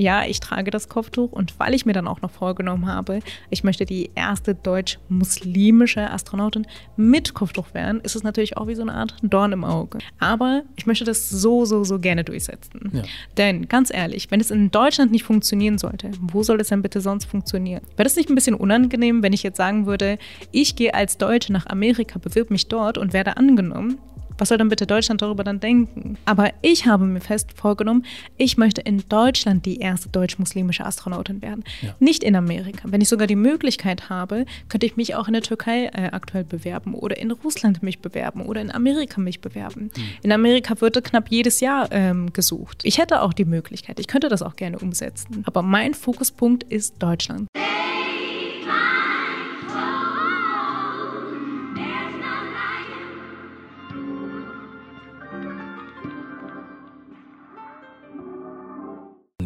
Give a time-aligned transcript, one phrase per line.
[0.00, 3.64] ja, ich trage das Kopftuch und weil ich mir dann auch noch vorgenommen habe, ich
[3.64, 8.94] möchte die erste deutsch-muslimische Astronautin mit Kopftuch werden, ist es natürlich auch wie so eine
[8.94, 9.98] Art Dorn im Auge.
[10.18, 12.90] Aber ich möchte das so, so, so gerne durchsetzen.
[12.94, 13.02] Ja.
[13.36, 17.02] Denn ganz ehrlich, wenn es in Deutschland nicht funktionieren sollte, wo soll es denn bitte
[17.02, 17.82] sonst funktionieren?
[17.96, 20.18] Wäre das nicht ein bisschen unangenehm, wenn ich jetzt sagen würde,
[20.50, 23.98] ich gehe als Deutsche nach Amerika, bewirb mich dort und werde angenommen?
[24.40, 26.16] Was soll dann bitte Deutschland darüber dann denken?
[26.24, 28.06] Aber ich habe mir fest vorgenommen,
[28.38, 31.62] ich möchte in Deutschland die erste deutsch-muslimische Astronautin werden.
[31.82, 31.94] Ja.
[32.00, 32.84] Nicht in Amerika.
[32.84, 36.44] Wenn ich sogar die Möglichkeit habe, könnte ich mich auch in der Türkei äh, aktuell
[36.44, 39.90] bewerben oder in Russland mich bewerben oder in Amerika mich bewerben.
[39.94, 40.02] Mhm.
[40.22, 42.80] In Amerika wird knapp jedes Jahr ähm, gesucht.
[42.84, 45.42] Ich hätte auch die Möglichkeit, ich könnte das auch gerne umsetzen.
[45.44, 47.46] Aber mein Fokuspunkt ist Deutschland.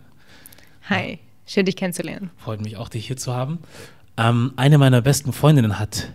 [0.88, 2.30] Hi, schön dich kennenzulernen.
[2.36, 3.58] Freut mich auch, dich hier zu haben.
[4.16, 6.12] Ähm, eine meiner besten Freundinnen hat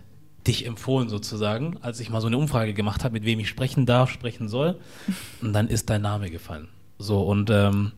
[0.47, 3.85] dich empfohlen sozusagen, als ich mal so eine Umfrage gemacht habe, mit wem ich sprechen
[3.85, 4.79] darf, sprechen soll.
[5.41, 6.67] Und dann ist dein Name gefallen.
[6.97, 7.91] So, und ähm,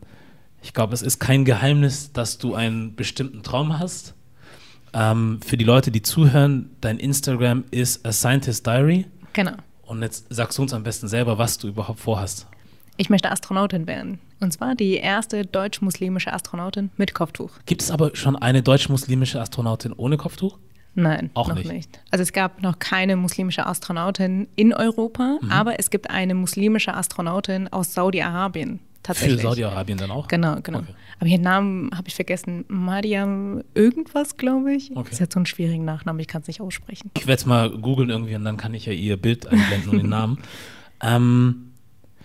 [0.62, 4.14] ich glaube, es ist kein Geheimnis, dass du einen bestimmten Traum hast.
[4.92, 9.06] Ähm, für die Leute, die zuhören, dein Instagram ist A Scientist Diary.
[9.32, 9.52] Genau.
[9.82, 12.46] Und jetzt sagst du uns am besten selber, was du überhaupt vorhast.
[12.96, 14.20] Ich möchte Astronautin werden.
[14.40, 17.50] Und zwar die erste deutsch-muslimische Astronautin mit Kopftuch.
[17.66, 20.58] Gibt es aber schon eine deutsch-muslimische Astronautin ohne Kopftuch?
[20.94, 21.72] Nein, auch noch nicht.
[21.72, 22.00] nicht.
[22.10, 25.50] Also es gab noch keine muslimische Astronautin in Europa, mhm.
[25.50, 28.80] aber es gibt eine muslimische Astronautin aus Saudi-Arabien.
[29.02, 29.40] Tatsächlich.
[29.40, 30.28] Für Saudi-Arabien dann auch?
[30.28, 30.78] Genau, genau.
[30.78, 30.94] Okay.
[31.18, 32.64] Aber ihren Namen habe ich vergessen.
[32.68, 34.96] Mariam irgendwas, glaube ich.
[34.96, 35.08] Okay.
[35.10, 37.10] Das hat so einen schwierigen Nachnamen, ich kann es nicht aussprechen.
[37.16, 39.98] Ich werde es mal googeln irgendwie und dann kann ich ja ihr Bild einblenden und
[39.98, 40.38] den Namen.
[41.02, 41.72] Ähm,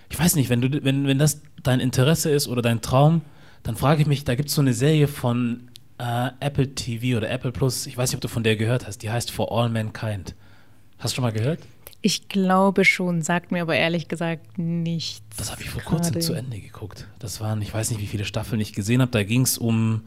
[0.10, 3.22] ich weiß nicht, wenn, du, wenn, wenn das dein Interesse ist oder dein Traum,
[3.64, 5.69] dann frage ich mich, da gibt es so eine Serie von
[6.00, 9.04] äh, Apple TV oder Apple Plus, ich weiß nicht, ob du von der gehört hast,
[9.04, 10.34] die heißt For All Mankind.
[10.98, 11.60] Hast du schon mal gehört?
[12.02, 15.22] Ich glaube schon, sagt mir aber ehrlich gesagt nichts.
[15.38, 17.08] Das habe ich vor kurzem zu Ende geguckt.
[17.20, 19.12] Das waren, ich weiß nicht, wie viele Staffeln ich gesehen habe.
[19.12, 20.04] Da ging es um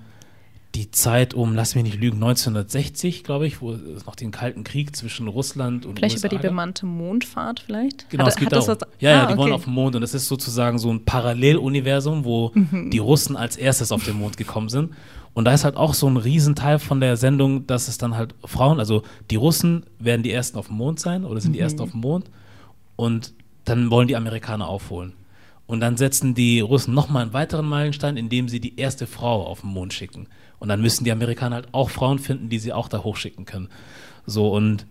[0.75, 4.65] die Zeit um, lass mich nicht lügen, 1960, glaube ich, wo es noch den Kalten
[4.65, 8.09] Krieg zwischen Russland und Vielleicht USA über die bemannte Mondfahrt vielleicht?
[8.09, 8.79] Genau, hat, es geht darum.
[8.99, 9.43] Ja, ja, ah, die okay.
[9.43, 12.91] wollen auf den Mond und es ist sozusagen so ein Paralleluniversum, wo mhm.
[12.91, 14.93] die Russen als erstes auf den Mond gekommen sind.
[15.35, 18.35] Und da ist halt auch so ein Riesenteil von der Sendung, dass es dann halt
[18.45, 21.55] Frauen, also die Russen werden die Ersten auf dem Mond sein oder sind mhm.
[21.55, 22.31] die Ersten auf dem Mond
[22.97, 23.33] und
[23.65, 25.15] dann wollen die Amerikaner aufholen.
[25.67, 29.63] Und dann setzen die Russen nochmal einen weiteren Meilenstein, indem sie die erste Frau auf
[29.63, 30.27] den Mond schicken.
[30.59, 33.69] Und dann müssen die Amerikaner halt auch Frauen finden, die sie auch da hochschicken können.
[34.27, 34.87] So und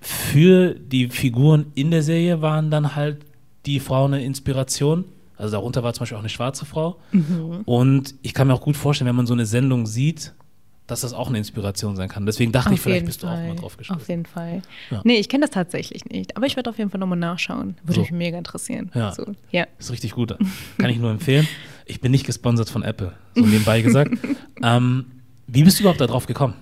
[0.00, 3.24] für die Figuren in der Serie waren dann halt
[3.66, 5.04] die Frauen eine Inspiration
[5.40, 6.98] also darunter war zum Beispiel auch eine schwarze Frau.
[7.12, 7.62] Mhm.
[7.64, 10.34] Und ich kann mir auch gut vorstellen, wenn man so eine Sendung sieht,
[10.86, 12.26] dass das auch eine Inspiration sein kann.
[12.26, 13.36] Deswegen dachte auf ich, vielleicht bist Fall.
[13.36, 14.02] du auch mal drauf gestoßen.
[14.02, 14.62] Auf jeden Fall.
[14.90, 15.00] Ja.
[15.04, 16.36] Nee, ich kenne das tatsächlich nicht.
[16.36, 17.76] Aber ich werde auf jeden Fall nochmal nachschauen.
[17.84, 18.00] Würde so.
[18.00, 18.90] mich mega interessieren.
[18.94, 19.12] Ja.
[19.12, 19.66] So, ja.
[19.78, 20.36] Ist richtig gut.
[20.78, 21.46] Kann ich nur empfehlen.
[21.86, 24.12] Ich bin nicht gesponsert von Apple, so nebenbei gesagt.
[24.62, 25.06] ähm,
[25.46, 26.54] wie bist du überhaupt darauf gekommen?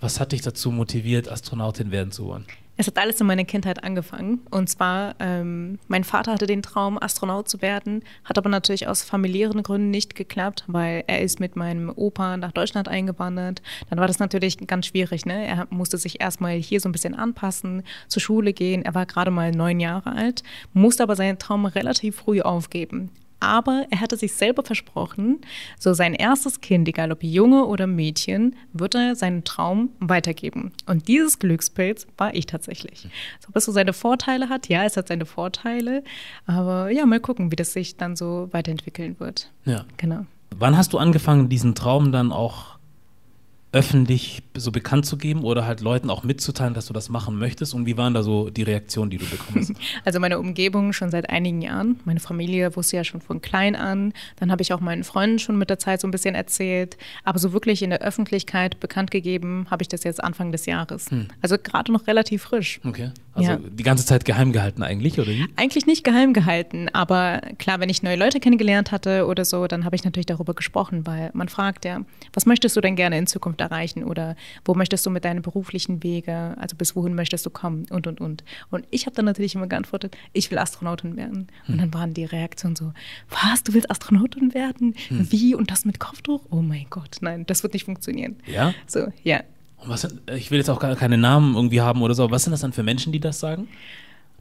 [0.00, 2.44] Was hat dich dazu motiviert, Astronautin werden zu wollen?
[2.76, 4.40] Es hat alles in meiner Kindheit angefangen.
[4.50, 9.04] Und zwar, ähm, mein Vater hatte den Traum, Astronaut zu werden, hat aber natürlich aus
[9.04, 13.62] familiären Gründen nicht geklappt, weil er ist mit meinem Opa nach Deutschland eingewandert.
[13.90, 15.24] Dann war das natürlich ganz schwierig.
[15.24, 15.46] Ne?
[15.46, 18.84] Er musste sich erstmal hier so ein bisschen anpassen, zur Schule gehen.
[18.84, 20.42] Er war gerade mal neun Jahre alt,
[20.72, 23.10] musste aber seinen Traum relativ früh aufgeben
[23.44, 25.40] aber er hatte sich selber versprochen,
[25.78, 30.72] so sein erstes Kind, egal ob Junge oder Mädchen, wird er seinen Traum weitergeben.
[30.86, 33.08] Und dieses Glückspilz war ich tatsächlich.
[33.40, 36.02] So, ob es so seine Vorteile hat, ja, es hat seine Vorteile,
[36.46, 39.50] aber ja, mal gucken, wie das sich dann so weiterentwickeln wird.
[39.64, 39.84] Ja.
[39.96, 40.26] Genau.
[40.56, 42.73] Wann hast du angefangen, diesen Traum dann auch
[43.74, 47.74] öffentlich so bekannt zu geben oder halt Leuten auch mitzuteilen, dass du das machen möchtest?
[47.74, 49.72] Und wie waren da so die Reaktionen, die du bekommst?
[50.04, 51.98] Also meine Umgebung schon seit einigen Jahren.
[52.04, 54.12] Meine Familie wusste ja schon von klein an.
[54.36, 56.96] Dann habe ich auch meinen Freunden schon mit der Zeit so ein bisschen erzählt.
[57.24, 61.10] Aber so wirklich in der Öffentlichkeit bekannt gegeben habe ich das jetzt Anfang des Jahres.
[61.10, 61.28] Hm.
[61.42, 62.80] Also gerade noch relativ frisch.
[62.84, 63.10] Okay.
[63.34, 63.58] Also ja.
[63.58, 65.46] die ganze Zeit geheim gehalten eigentlich, oder wie?
[65.56, 69.84] Eigentlich nicht geheim gehalten, aber klar, wenn ich neue Leute kennengelernt hatte oder so, dann
[69.84, 72.00] habe ich natürlich darüber gesprochen, weil man fragt ja,
[72.32, 76.02] was möchtest du denn gerne in Zukunft erreichen oder wo möchtest du mit deinen beruflichen
[76.02, 78.44] Wege, also bis wohin möchtest du kommen und und und.
[78.70, 81.48] Und ich habe dann natürlich immer geantwortet, ich will Astronautin werden.
[81.64, 81.74] Hm.
[81.74, 82.92] Und dann waren die Reaktionen so,
[83.30, 84.94] was, du willst Astronautin werden?
[85.08, 85.32] Hm.
[85.32, 86.42] Wie und das mit Kopftuch?
[86.50, 88.36] Oh mein Gott, nein, das wird nicht funktionieren.
[88.46, 88.74] Ja?
[88.86, 89.40] So, ja.
[89.86, 92.30] Was, ich will jetzt auch gar keine Namen irgendwie haben oder so.
[92.30, 93.68] Was sind das dann für Menschen, die das sagen?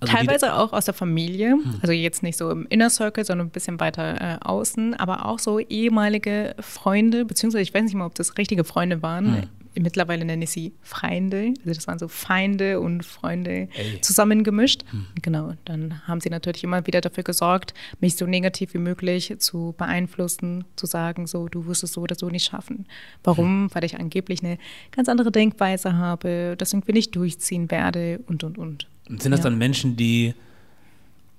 [0.03, 1.75] Also Teilweise auch aus der Familie, hm.
[1.81, 5.39] also jetzt nicht so im Inner Circle, sondern ein bisschen weiter äh, außen, aber auch
[5.39, 9.35] so ehemalige Freunde, beziehungsweise ich weiß nicht mal, ob das richtige Freunde waren.
[9.35, 9.50] Hm
[9.81, 11.53] mittlerweile nenne ich sie Feinde.
[11.59, 14.01] Also das waren so Feinde und Freunde Ey.
[14.01, 14.83] zusammengemischt.
[14.91, 15.07] Hm.
[15.21, 19.73] Genau, dann haben sie natürlich immer wieder dafür gesorgt, mich so negativ wie möglich zu
[19.77, 22.85] beeinflussen, zu sagen, so, du wirst es so oder so nicht schaffen.
[23.23, 23.63] Warum?
[23.63, 23.69] Hm.
[23.73, 24.57] Weil ich angeblich eine
[24.91, 28.88] ganz andere Denkweise habe, das irgendwie nicht durchziehen werde und, und, und.
[29.09, 29.45] Und sind das ja.
[29.45, 30.33] dann Menschen, die,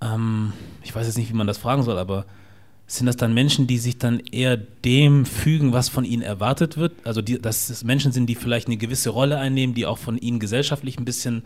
[0.00, 0.52] ähm,
[0.82, 2.26] ich weiß jetzt nicht, wie man das fragen soll, aber
[2.86, 6.92] sind das dann Menschen, die sich dann eher dem fügen, was von ihnen erwartet wird?
[7.04, 10.18] Also, die, dass es Menschen sind, die vielleicht eine gewisse Rolle einnehmen, die auch von
[10.18, 11.44] ihnen gesellschaftlich ein bisschen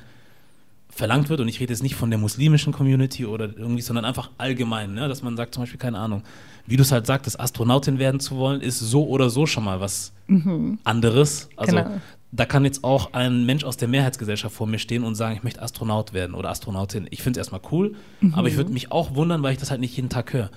[0.88, 1.40] verlangt wird.
[1.40, 5.06] Und ich rede jetzt nicht von der muslimischen Community oder irgendwie, sondern einfach allgemein, ne?
[5.06, 6.22] dass man sagt, zum Beispiel, keine Ahnung,
[6.66, 9.80] wie du es halt sagtest, Astronautin werden zu wollen, ist so oder so schon mal
[9.80, 10.78] was mhm.
[10.82, 11.48] anderes.
[11.56, 12.00] Also, genau
[12.30, 15.42] da kann jetzt auch ein Mensch aus der Mehrheitsgesellschaft vor mir stehen und sagen, ich
[15.42, 17.06] möchte Astronaut werden oder Astronautin.
[17.10, 18.34] Ich finde es erstmal cool, mhm.
[18.34, 20.50] aber ich würde mich auch wundern, weil ich das halt nicht jeden Tag höre.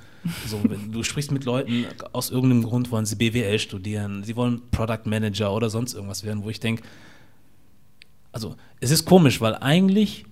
[0.47, 5.05] So, du sprichst mit Leuten, aus irgendeinem Grund wollen sie BWL studieren, sie wollen Product
[5.05, 6.83] Manager oder sonst irgendwas werden, wo ich denke,
[8.33, 10.25] also es ist komisch, weil eigentlich,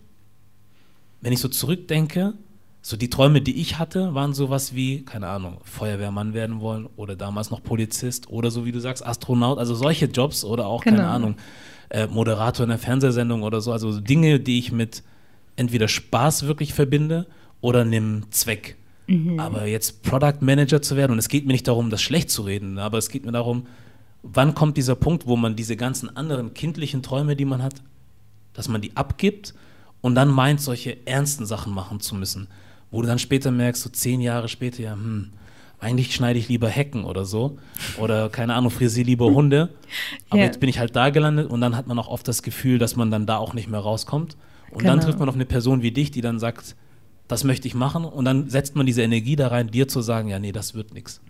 [1.22, 2.34] wenn ich so zurückdenke,
[2.82, 7.16] so die Träume, die ich hatte, waren sowas wie, keine Ahnung, Feuerwehrmann werden wollen oder
[7.16, 10.98] damals noch Polizist oder so wie du sagst, Astronaut, also solche Jobs oder auch, genau.
[10.98, 11.36] keine Ahnung,
[11.90, 15.04] äh, Moderator in einer Fernsehsendung oder so, also Dinge, die ich mit
[15.58, 17.28] entweder Spaß wirklich verbinde
[17.60, 18.78] oder einem Zweck.
[19.08, 19.40] Mhm.
[19.40, 22.44] Aber jetzt Product Manager zu werden, und es geht mir nicht darum, das schlecht zu
[22.44, 23.66] reden, aber es geht mir darum,
[24.24, 27.76] wann kommt dieser Punkt, wo man diese ganzen anderen kindlichen Träume, die man hat,
[28.54, 29.54] dass man die abgibt
[30.00, 32.48] und dann meint, solche ernsten Sachen machen zu müssen
[32.92, 35.32] wo du dann später merkst, so zehn Jahre später, ja, hm,
[35.80, 37.58] eigentlich schneide ich lieber Hecken oder so.
[37.98, 39.70] Oder keine Ahnung, frisiere lieber Hunde.
[40.30, 40.46] Aber ja.
[40.46, 42.96] jetzt bin ich halt da gelandet und dann hat man auch oft das Gefühl, dass
[42.96, 44.36] man dann da auch nicht mehr rauskommt.
[44.72, 44.92] Und genau.
[44.92, 46.76] dann trifft man auf eine Person wie dich, die dann sagt,
[47.28, 48.04] das möchte ich machen.
[48.06, 50.94] Und dann setzt man diese Energie da rein, dir zu sagen, ja, nee, das wird
[50.94, 51.22] nichts.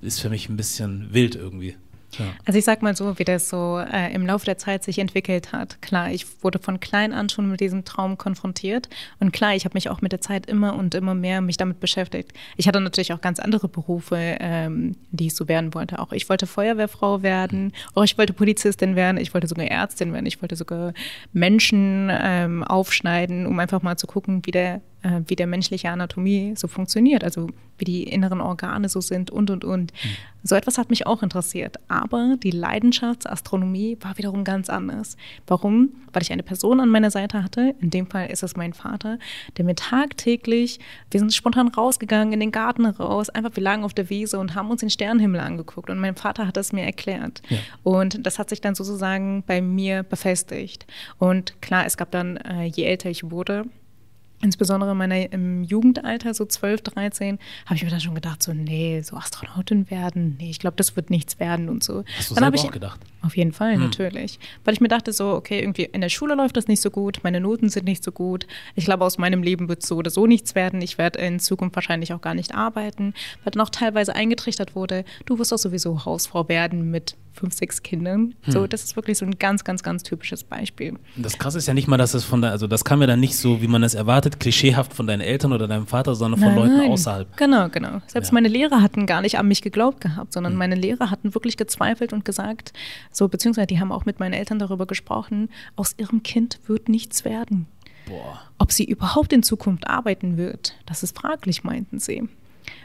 [0.00, 1.76] Ist für mich ein bisschen wild irgendwie.
[2.18, 2.26] Ja.
[2.44, 5.52] Also ich sag mal so, wie das so äh, im Laufe der Zeit sich entwickelt
[5.52, 5.80] hat.
[5.80, 8.88] Klar, ich wurde von klein an schon mit diesem Traum konfrontiert
[9.20, 11.80] und klar, ich habe mich auch mit der Zeit immer und immer mehr mich damit
[11.80, 12.32] beschäftigt.
[12.56, 15.98] Ich hatte natürlich auch ganz andere Berufe, ähm, die ich so werden wollte.
[15.98, 20.26] Auch ich wollte Feuerwehrfrau werden, auch ich wollte Polizistin werden, ich wollte sogar Ärztin werden,
[20.26, 20.92] ich wollte sogar
[21.32, 26.54] Menschen ähm, aufschneiden, um einfach mal zu gucken, wie der äh, wie der menschliche Anatomie
[26.56, 29.92] so funktioniert, also wie die inneren Organe so sind und, und, und.
[29.92, 30.08] Mhm.
[30.44, 31.76] So etwas hat mich auch interessiert.
[31.88, 35.16] Aber die Leidenschaftsastronomie war wiederum ganz anders.
[35.46, 35.90] Warum?
[36.12, 39.18] Weil ich eine Person an meiner Seite hatte, in dem Fall ist es mein Vater,
[39.56, 43.94] der mir tagtäglich, wir sind spontan rausgegangen, in den Garten raus, einfach wir lagen auf
[43.94, 45.90] der Wiese und haben uns den Sternenhimmel angeguckt.
[45.90, 47.42] Und mein Vater hat das mir erklärt.
[47.48, 47.58] Ja.
[47.84, 50.86] Und das hat sich dann sozusagen bei mir befestigt.
[51.18, 53.64] Und klar, es gab dann, äh, je älter ich wurde,
[54.42, 58.52] insbesondere in meiner, im Jugendalter, so 12, 13, habe ich mir dann schon gedacht, so,
[58.52, 62.04] nee, so Astronautin werden, nee, ich glaube, das wird nichts werden und so.
[62.18, 63.00] Hast du dann selber ich, auch gedacht?
[63.22, 63.82] Auf jeden Fall, hm.
[63.82, 64.38] natürlich.
[64.64, 67.20] Weil ich mir dachte so, okay, irgendwie in der Schule läuft das nicht so gut,
[67.22, 68.46] meine Noten sind nicht so gut.
[68.74, 70.80] Ich glaube, aus meinem Leben wird so oder so nichts werden.
[70.82, 73.14] Ich werde in Zukunft wahrscheinlich auch gar nicht arbeiten.
[73.44, 77.82] Weil dann auch teilweise eingetrichtert wurde, du wirst doch sowieso Hausfrau werden mit fünf, sechs
[77.82, 78.34] Kindern.
[78.42, 78.52] Hm.
[78.52, 80.98] So, das ist wirklich so ein ganz, ganz, ganz typisches Beispiel.
[81.16, 83.20] Das krasse ist ja nicht mal, dass es von der, also das kam ja dann
[83.20, 86.54] nicht so, wie man es erwartet, klischeehaft von deinen Eltern oder deinem Vater, sondern von
[86.54, 87.36] nein, Leuten außerhalb.
[87.36, 88.02] Genau, genau.
[88.06, 88.34] Selbst ja.
[88.34, 90.58] meine Lehrer hatten gar nicht an mich geglaubt gehabt, sondern hm.
[90.58, 92.72] meine Lehrer hatten wirklich gezweifelt und gesagt,
[93.12, 97.24] so, beziehungsweise die haben auch mit meinen Eltern darüber gesprochen, aus ihrem Kind wird nichts
[97.24, 97.66] werden.
[98.06, 98.40] Boah.
[98.58, 102.28] Ob sie überhaupt in Zukunft arbeiten wird, das ist fraglich, meinten sie.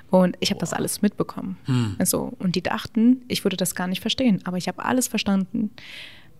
[0.09, 1.57] Und ich habe das alles mitbekommen.
[1.65, 1.95] Hm.
[1.99, 5.71] Also, und die dachten, ich würde das gar nicht verstehen, aber ich habe alles verstanden.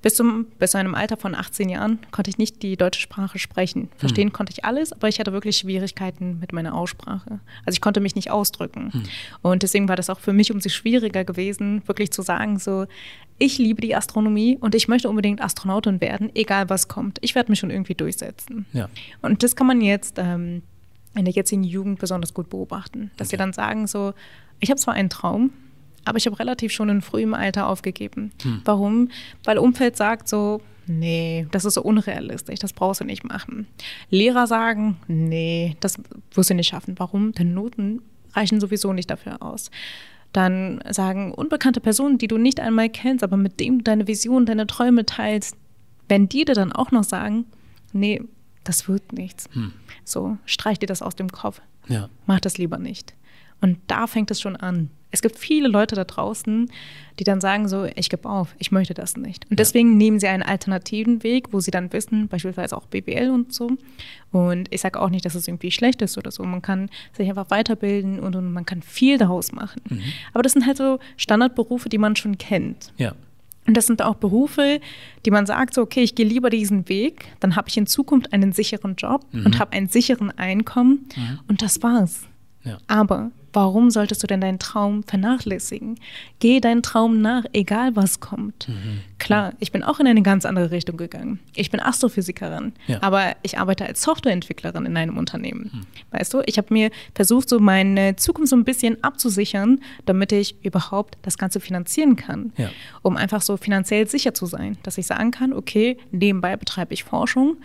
[0.02, 3.40] Bis, zum, bis zu einem Alter von 18 Jahren konnte ich nicht die deutsche Sprache
[3.40, 3.90] sprechen.
[3.98, 4.34] Verstehen hm.
[4.34, 7.40] konnte ich alles, aber ich hatte wirklich Schwierigkeiten mit meiner Aussprache.
[7.66, 8.94] Also ich konnte mich nicht ausdrücken.
[8.94, 9.04] Hm.
[9.42, 12.86] Und deswegen war das auch für mich umso schwieriger gewesen, wirklich zu sagen, so,
[13.40, 17.20] ich liebe die Astronomie und ich möchte unbedingt Astronautin werden, egal was kommt.
[17.22, 18.66] Ich werde mich schon irgendwie durchsetzen.
[18.74, 18.90] Ja.
[19.22, 20.64] Und das kann man jetzt ähm,
[21.16, 23.36] in der jetzigen Jugend besonders gut beobachten, dass okay.
[23.36, 24.14] sie dann sagen so,
[24.60, 25.52] ich habe zwar einen Traum,
[26.08, 28.32] aber ich habe relativ schon in frühem Alter aufgegeben.
[28.42, 28.62] Hm.
[28.66, 29.10] Warum?
[29.44, 33.68] Weil Umfeld sagt so, nee, das ist so unrealistisch, das brauchst du nicht machen.
[34.10, 35.98] Lehrer sagen, nee, das
[36.34, 36.96] wirst du nicht schaffen.
[36.98, 37.34] Warum?
[37.34, 38.02] Denn Noten
[38.34, 39.72] reichen sowieso nicht dafür aus.
[40.34, 44.46] Dann sagen unbekannte Personen, die du nicht einmal kennst, aber mit denen du deine Vision,
[44.46, 45.56] deine Träume teilst,
[46.10, 47.46] wenn die dir dann auch noch sagen,
[47.94, 48.22] nee,
[48.64, 49.50] das wird nichts.
[49.54, 49.74] Hm.
[50.04, 51.62] So, streich dir das aus dem Kopf.
[51.88, 52.10] Ja.
[52.26, 53.14] Mach das lieber nicht.
[53.62, 54.90] Und da fängt es schon an.
[55.12, 56.70] Es gibt viele Leute da draußen,
[57.20, 59.46] die dann sagen so, ich gebe auf, ich möchte das nicht.
[59.46, 59.56] Und ja.
[59.58, 63.72] deswegen nehmen sie einen alternativen Weg, wo sie dann wissen, beispielsweise auch BWL und so.
[64.32, 66.44] Und ich sage auch nicht, dass es irgendwie schlecht ist oder so.
[66.44, 69.82] Man kann sich einfach weiterbilden und, und man kann viel daraus machen.
[69.90, 70.02] Mhm.
[70.34, 72.92] Aber das sind halt so Standardberufe, die man schon kennt.
[72.98, 73.14] Ja.
[73.66, 74.80] Und das sind auch Berufe,
[75.26, 78.32] die man sagt, so, okay, ich gehe lieber diesen Weg, dann habe ich in Zukunft
[78.32, 79.46] einen sicheren Job mhm.
[79.46, 81.40] und habe einen sicheren Einkommen mhm.
[81.50, 82.22] und das war's.
[82.64, 82.78] Ja.
[82.88, 86.00] Aber warum solltest du denn deinen Traum vernachlässigen?
[86.40, 88.70] Geh deinen Traum nach, egal was kommt.
[88.70, 89.02] Mhm.
[89.20, 91.40] Klar, ich bin auch in eine ganz andere Richtung gegangen.
[91.56, 93.02] Ich bin Astrophysikerin, ja.
[93.02, 95.72] aber ich arbeite als Softwareentwicklerin in einem Unternehmen.
[95.74, 95.82] Mhm.
[96.12, 100.56] Weißt du, ich habe mir versucht, so meine Zukunft so ein bisschen abzusichern, damit ich
[100.64, 102.70] überhaupt das Ganze finanzieren kann, ja.
[103.02, 107.04] um einfach so finanziell sicher zu sein, dass ich sagen kann, okay, nebenbei betreibe ich
[107.04, 107.58] Forschung,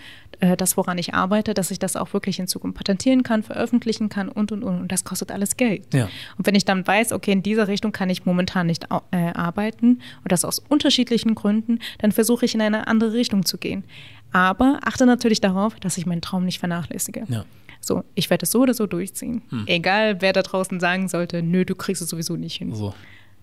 [0.43, 4.09] äh, das, woran ich arbeite, dass ich das auch wirklich in Zukunft patentieren kann, veröffentlichen
[4.09, 4.81] kann und, und, und.
[4.81, 5.95] Und das kostet alles Geld.
[5.95, 6.09] Ja.
[6.37, 10.01] Und wenn ich dann weiß, okay, in dieser Richtung kann ich momentan nicht äh, arbeiten
[10.23, 13.85] und das aus unterschiedlichen Gründen, dann versuche ich in eine andere Richtung zu gehen.
[14.33, 17.25] Aber achte natürlich darauf, dass ich meinen Traum nicht vernachlässige.
[17.29, 17.45] Ja.
[17.81, 19.43] So, ich werde es so oder so durchziehen.
[19.51, 19.65] Hm.
[19.67, 22.75] Egal, wer da draußen sagen sollte, nö, du kriegst es sowieso nicht hin.
[22.75, 22.95] So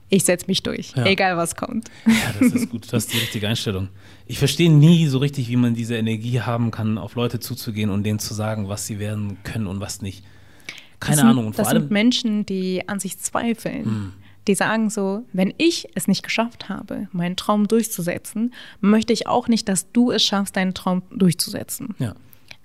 [0.10, 1.06] ich setze mich durch, ja.
[1.06, 1.90] egal was kommt.
[2.06, 3.90] Ja, das ist gut, das ist die richtige Einstellung.
[4.26, 8.04] Ich verstehe nie so richtig, wie man diese Energie haben kann, auf Leute zuzugehen und
[8.04, 10.24] denen zu sagen, was sie werden können und was nicht.
[11.00, 11.48] Keine das Ahnung.
[11.48, 13.86] Und vor das allem, sind Menschen, die an sich zweifeln.
[13.86, 14.14] Hm.
[14.48, 19.48] Die sagen so, wenn ich es nicht geschafft habe, meinen Traum durchzusetzen, möchte ich auch
[19.48, 21.96] nicht, dass du es schaffst, deinen Traum durchzusetzen.
[22.00, 22.16] Ja.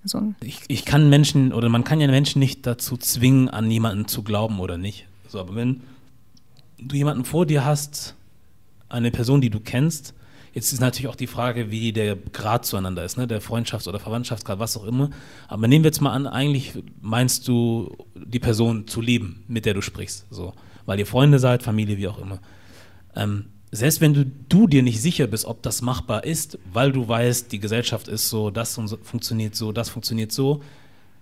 [0.02, 4.06] Also, ich, ich kann Menschen oder man kann ja Menschen nicht dazu zwingen, an jemanden
[4.06, 5.06] zu glauben oder nicht.
[5.28, 5.80] So, aber wenn
[6.78, 8.14] du jemanden vor dir hast,
[8.88, 10.14] eine Person, die du kennst,
[10.52, 13.26] jetzt ist natürlich auch die Frage, wie der Grad zueinander ist, ne?
[13.26, 15.10] der Freundschafts- oder Verwandtschaftsgrad, was auch immer.
[15.48, 19.74] Aber nehmen wir jetzt mal an, eigentlich meinst du die Person zu lieben, mit der
[19.74, 20.54] du sprichst, so,
[20.86, 22.40] weil ihr Freunde seid, Familie, wie auch immer.
[23.14, 27.08] Ähm, selbst wenn du, du dir nicht sicher bist, ob das machbar ist, weil du
[27.08, 30.62] weißt, die Gesellschaft ist so, das funktioniert so, das funktioniert so,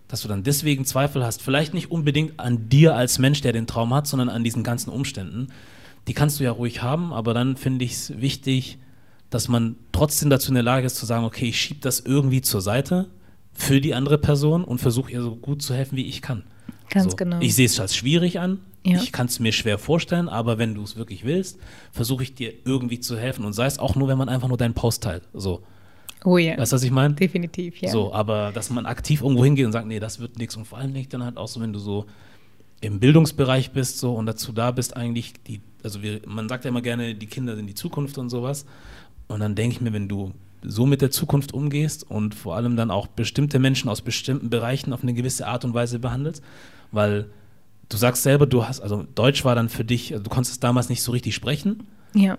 [0.07, 3.67] dass du dann deswegen Zweifel hast, vielleicht nicht unbedingt an dir als Mensch, der den
[3.67, 5.49] Traum hat, sondern an diesen ganzen Umständen.
[6.07, 8.79] Die kannst du ja ruhig haben, aber dann finde ich es wichtig,
[9.31, 12.43] dass man trotzdem dazu in der Lage ist zu sagen, okay, ich schiebe das irgendwie
[12.43, 13.09] zur Seite
[13.55, 16.43] für die andere Person und versuche ihr so gut zu helfen, wie ich kann.
[16.91, 17.17] Ganz so.
[17.17, 17.39] genau.
[17.41, 18.61] Ich sehe es als schwierig an.
[18.85, 18.97] Ja.
[19.01, 21.59] Ich kann es mir schwer vorstellen, aber wenn du es wirklich willst,
[21.93, 24.57] versuche ich dir irgendwie zu helfen und sei es auch nur, wenn man einfach nur
[24.57, 25.23] deinen Post teilt.
[25.33, 25.63] So.
[26.25, 26.57] Oh ja.
[26.59, 27.15] Weißt du, was ich meine?
[27.15, 27.91] Definitiv, ja.
[27.91, 30.79] So, aber dass man aktiv irgendwo hingeht und sagt, nee, das wird nichts und vor
[30.79, 32.07] allem nicht dann halt auch so, wenn du so
[32.81, 36.71] im Bildungsbereich bist so und dazu da bist eigentlich die, also wir, man sagt ja
[36.71, 38.67] immer gerne, die Kinder sind die Zukunft und sowas
[39.29, 40.33] und dann denke ich mir, wenn du
[40.65, 44.93] so mit der Zukunft umgehst und vor allem dann auch bestimmte Menschen aus bestimmten Bereichen
[44.93, 46.43] auf eine gewisse Art und Weise behandelst,
[46.91, 47.31] weil
[47.93, 50.61] du sagst selber, du hast, also Deutsch war dann für dich, also du konntest es
[50.61, 51.87] damals nicht so richtig sprechen.
[52.15, 52.39] Ja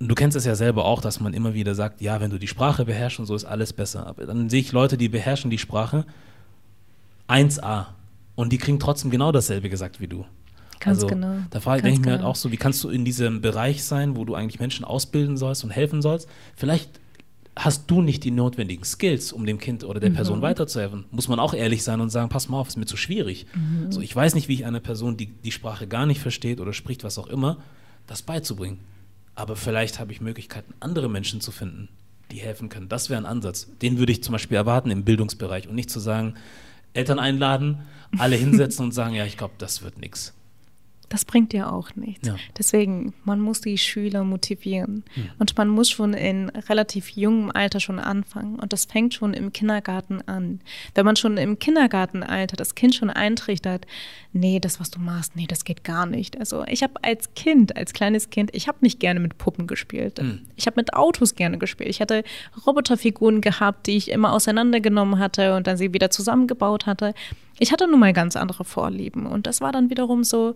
[0.00, 2.46] du kennst es ja selber auch, dass man immer wieder sagt, ja, wenn du die
[2.46, 4.06] Sprache beherrschst und so ist alles besser.
[4.06, 6.04] Aber dann sehe ich Leute, die beherrschen die Sprache
[7.28, 7.86] 1a
[8.34, 10.24] und die kriegen trotzdem genau dasselbe gesagt wie du.
[10.80, 11.38] Ganz also, genau.
[11.50, 12.30] Da frage, denke ich mir halt genau.
[12.30, 15.64] auch so, wie kannst du in diesem Bereich sein, wo du eigentlich Menschen ausbilden sollst
[15.64, 16.28] und helfen sollst?
[16.54, 17.00] Vielleicht
[17.58, 20.14] hast du nicht die notwendigen Skills, um dem Kind oder der mhm.
[20.14, 21.04] Person weiterzuhelfen.
[21.10, 23.46] Muss man auch ehrlich sein und sagen, pass mal auf, ist mir zu schwierig.
[23.54, 23.92] Mhm.
[23.92, 26.72] So, ich weiß nicht, wie ich einer Person, die die Sprache gar nicht versteht oder
[26.72, 27.58] spricht, was auch immer,
[28.06, 28.78] das beizubringen
[29.38, 31.88] aber vielleicht habe ich Möglichkeiten, andere Menschen zu finden,
[32.32, 32.88] die helfen können.
[32.88, 33.68] Das wäre ein Ansatz.
[33.80, 36.34] Den würde ich zum Beispiel erwarten im Bildungsbereich und nicht zu sagen,
[36.92, 37.82] Eltern einladen,
[38.18, 40.34] alle hinsetzen und sagen, ja, ich glaube, das wird nichts.
[41.08, 42.28] Das bringt ja auch nichts.
[42.28, 42.36] Ja.
[42.56, 45.04] Deswegen, man muss die Schüler motivieren.
[45.14, 45.30] Hm.
[45.38, 48.56] Und man muss schon in relativ jungem Alter schon anfangen.
[48.56, 50.60] Und das fängt schon im Kindergarten an.
[50.94, 53.86] Wenn man schon im Kindergartenalter das Kind schon eintrichtert,
[54.32, 56.38] nee, das, was du machst, nee, das geht gar nicht.
[56.38, 60.18] Also ich habe als Kind, als kleines Kind, ich habe nicht gerne mit Puppen gespielt.
[60.18, 60.42] Hm.
[60.56, 61.88] Ich habe mit Autos gerne gespielt.
[61.88, 62.22] Ich hatte
[62.66, 67.14] Roboterfiguren gehabt, die ich immer auseinandergenommen hatte und dann sie wieder zusammengebaut hatte.
[67.58, 69.26] Ich hatte nun mal ganz andere Vorlieben.
[69.26, 70.54] Und das war dann wiederum so,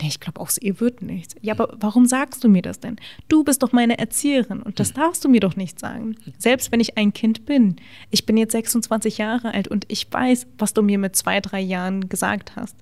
[0.00, 1.36] Nee, ich glaube, aus ihr wird nichts.
[1.42, 2.96] Ja, aber warum sagst du mir das denn?
[3.28, 4.96] Du bist doch meine Erzieherin und das hm.
[4.96, 6.16] darfst du mir doch nicht sagen.
[6.38, 7.76] Selbst wenn ich ein Kind bin.
[8.10, 11.60] Ich bin jetzt 26 Jahre alt und ich weiß, was du mir mit zwei, drei
[11.60, 12.76] Jahren gesagt hast.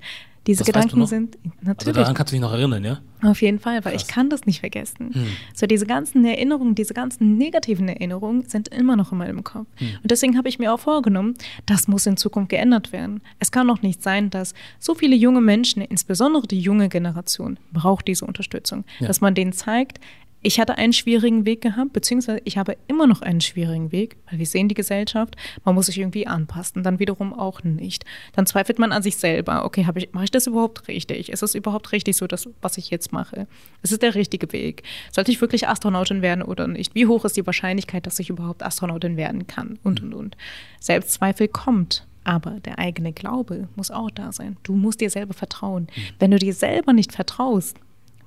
[0.47, 1.89] Diese das Gedanken sind also natürlich.
[1.89, 3.01] Also daran kannst du dich noch erinnern, ja?
[3.23, 4.03] Auf jeden Fall, weil Krass.
[4.03, 5.15] ich kann das nicht vergessen.
[5.15, 5.27] Hm.
[5.55, 9.67] So diese ganzen Erinnerungen, diese ganzen negativen Erinnerungen sind immer noch in meinem Kopf.
[9.77, 9.89] Hm.
[10.03, 11.35] Und deswegen habe ich mir auch vorgenommen,
[11.65, 13.23] das muss in Zukunft geändert werden.
[13.39, 18.07] Es kann doch nicht sein, dass so viele junge Menschen, insbesondere die junge Generation, braucht
[18.07, 19.07] diese Unterstützung, ja.
[19.07, 20.01] dass man denen zeigt,
[20.45, 24.39] ich hatte einen schwierigen Weg gehabt, beziehungsweise ich habe immer noch einen schwierigen Weg, weil
[24.39, 28.05] wir sehen die Gesellschaft, man muss sich irgendwie anpassen, dann wiederum auch nicht.
[28.35, 31.31] Dann zweifelt man an sich selber, okay, ich, mache ich das überhaupt richtig?
[31.31, 33.47] Ist es überhaupt richtig so, das, was ich jetzt mache?
[33.83, 34.83] Ist es der richtige Weg?
[35.11, 36.95] Sollte ich wirklich Astronautin werden oder nicht?
[36.95, 39.79] Wie hoch ist die Wahrscheinlichkeit, dass ich überhaupt Astronautin werden kann?
[39.83, 40.37] Und, und, und.
[40.79, 42.07] Selbstzweifel kommt.
[42.23, 44.57] Aber der eigene Glaube muss auch da sein.
[44.63, 45.85] Du musst dir selber vertrauen.
[45.85, 46.03] Mhm.
[46.19, 47.79] Wenn du dir selber nicht vertraust,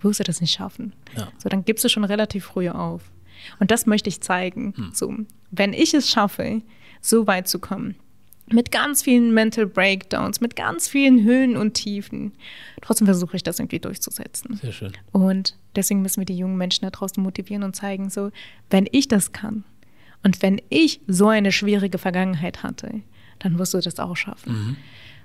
[0.01, 0.93] wirst du das nicht schaffen.
[1.15, 1.27] Ja.
[1.37, 3.11] So, dann gibst du schon relativ früh auf.
[3.59, 4.73] Und das möchte ich zeigen.
[4.75, 4.91] Hm.
[4.93, 5.13] So,
[5.51, 6.61] wenn ich es schaffe,
[7.01, 7.95] so weit zu kommen,
[8.49, 12.31] mit ganz vielen Mental Breakdowns, mit ganz vielen Höhen und Tiefen,
[12.81, 14.55] trotzdem versuche ich das irgendwie durchzusetzen.
[14.55, 14.93] Sehr schön.
[15.11, 18.31] Und deswegen müssen wir die jungen Menschen da draußen motivieren und zeigen, so,
[18.69, 19.63] wenn ich das kann
[20.23, 23.01] und wenn ich so eine schwierige Vergangenheit hatte,
[23.39, 24.53] dann wirst du das auch schaffen.
[24.53, 24.75] Mhm.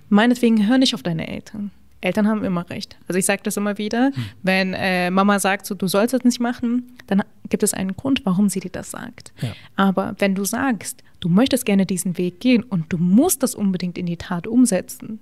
[0.08, 1.70] Meinetwegen hör nicht auf deine Eltern.
[2.02, 2.96] Eltern haben immer recht.
[3.08, 4.24] Also ich sage das immer wieder, hm.
[4.42, 8.26] wenn äh, Mama sagt, so, du sollst das nicht machen, dann gibt es einen Grund,
[8.26, 9.32] warum sie dir das sagt.
[9.40, 9.52] Ja.
[9.76, 13.96] Aber wenn du sagst, du möchtest gerne diesen Weg gehen und du musst das unbedingt
[13.96, 15.20] in die Tat umsetzen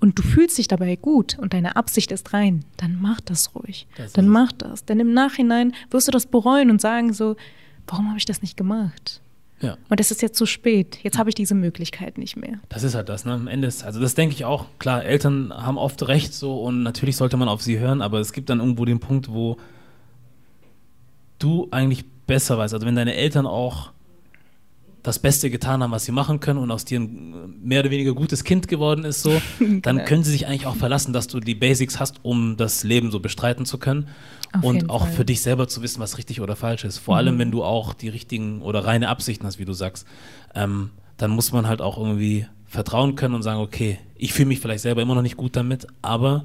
[0.00, 3.86] und du fühlst dich dabei gut und deine Absicht ist rein, dann mach das ruhig.
[3.96, 4.84] Das dann mach das.
[4.84, 7.36] Denn im Nachhinein wirst du das bereuen und sagen so,
[7.86, 9.20] warum habe ich das nicht gemacht?
[9.60, 9.76] Ja.
[9.88, 10.98] Und es ist jetzt zu spät.
[11.02, 12.58] Jetzt habe ich diese Möglichkeit nicht mehr.
[12.68, 13.32] Das ist halt das, ne?
[13.32, 14.66] Am Ende ist, also das denke ich auch.
[14.78, 18.32] Klar, Eltern haben oft recht so und natürlich sollte man auf sie hören, aber es
[18.32, 19.56] gibt dann irgendwo den Punkt, wo
[21.38, 22.74] du eigentlich besser weißt.
[22.74, 23.90] Also wenn deine Eltern auch
[25.08, 28.14] das Beste getan haben, was sie machen können und aus dir ein mehr oder weniger
[28.14, 30.04] gutes Kind geworden ist, so, dann genau.
[30.04, 33.18] können sie sich eigentlich auch verlassen, dass du die Basics hast, um das Leben so
[33.18, 34.08] bestreiten zu können.
[34.52, 35.12] Auf und auch Fall.
[35.12, 36.98] für dich selber zu wissen, was richtig oder falsch ist.
[36.98, 37.18] Vor mhm.
[37.18, 40.06] allem, wenn du auch die richtigen oder reine Absichten hast, wie du sagst,
[40.54, 44.60] ähm, dann muss man halt auch irgendwie vertrauen können und sagen, okay, ich fühle mich
[44.60, 46.44] vielleicht selber immer noch nicht gut damit, aber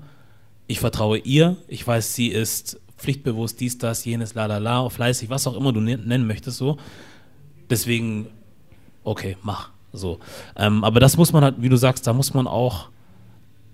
[0.67, 5.29] ich vertraue ihr, ich weiß, sie ist pflichtbewusst, dies, das, jenes, la la la, fleißig,
[5.29, 6.77] was auch immer du nennen möchtest, so.
[7.70, 8.27] Deswegen,
[9.03, 9.69] okay, mach.
[9.91, 10.19] So.
[10.55, 12.89] Ähm, aber das muss man halt, wie du sagst, da muss man auch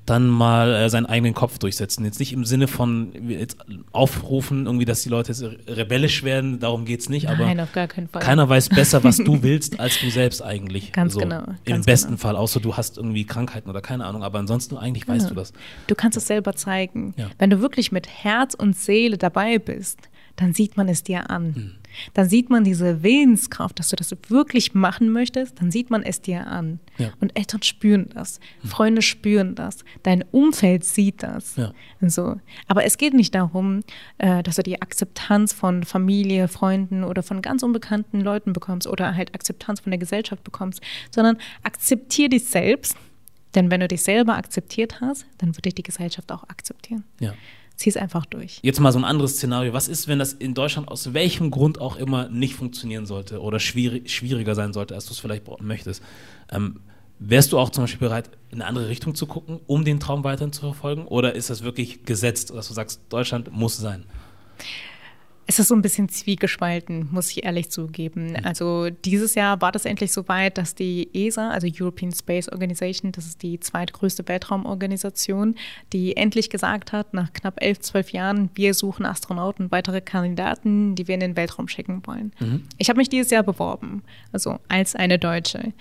[0.09, 2.03] dann mal äh, seinen eigenen Kopf durchsetzen.
[2.03, 3.57] Jetzt nicht im Sinne von jetzt
[3.91, 7.87] aufrufen, irgendwie, dass die Leute jetzt rebellisch werden, darum geht es nicht, Nein, auf gar
[7.87, 8.21] keinen Fall.
[8.21, 10.91] keiner weiß besser, was du willst, als du selbst eigentlich.
[10.93, 11.43] Ganz so, genau.
[11.45, 12.21] Ganz Im besten genau.
[12.21, 15.17] Fall, außer du hast irgendwie Krankheiten oder keine Ahnung, aber ansonsten eigentlich genau.
[15.17, 15.53] weißt du das.
[15.87, 17.13] Du kannst es selber zeigen.
[17.17, 17.27] Ja.
[17.37, 21.45] Wenn du wirklich mit Herz und Seele dabei bist, dann sieht man es dir an.
[21.47, 21.71] Mhm.
[22.13, 26.21] Dann sieht man diese Willenskraft, dass du das wirklich machen möchtest, dann sieht man es
[26.21, 26.79] dir an.
[26.97, 27.11] Ja.
[27.19, 28.67] Und Eltern spüren das, mhm.
[28.67, 31.55] Freunde spüren das, dein Umfeld sieht das.
[31.55, 31.73] Ja.
[32.01, 32.37] So.
[32.67, 33.81] Aber es geht nicht darum,
[34.17, 39.15] äh, dass du die Akzeptanz von Familie, Freunden oder von ganz unbekannten Leuten bekommst oder
[39.15, 40.81] halt Akzeptanz von der Gesellschaft bekommst,
[41.11, 42.95] sondern akzeptier dich selbst.
[43.55, 47.03] Denn wenn du dich selber akzeptiert hast, dann wird dich die Gesellschaft auch akzeptieren.
[47.19, 47.33] Ja
[47.79, 48.59] zieh es einfach durch.
[48.61, 49.71] Jetzt mal so ein anderes Szenario.
[49.73, 53.59] Was ist, wenn das in Deutschland aus welchem Grund auch immer nicht funktionieren sollte oder
[53.59, 56.03] schwierig, schwieriger sein sollte, als du es vielleicht möchtest?
[56.51, 56.81] Ähm,
[57.19, 60.25] wärst du auch zum Beispiel bereit, in eine andere Richtung zu gucken, um den Traum
[60.25, 61.05] weiterhin zu verfolgen?
[61.05, 64.03] Oder ist das wirklich gesetzt, dass du sagst, Deutschland muss sein?
[65.49, 68.33] Es ist so ein bisschen zwiegespalten, muss ich ehrlich zugeben.
[68.33, 68.45] Mhm.
[68.45, 73.11] Also dieses Jahr war das endlich so weit, dass die ESA, also European Space Organization,
[73.11, 75.55] das ist die zweitgrößte Weltraumorganisation,
[75.91, 81.07] die endlich gesagt hat, nach knapp elf, zwölf Jahren, wir suchen Astronauten, weitere Kandidaten, die
[81.07, 82.31] wir in den Weltraum schicken wollen.
[82.39, 82.65] Mhm.
[82.77, 85.73] Ich habe mich dieses Jahr beworben, also als eine Deutsche.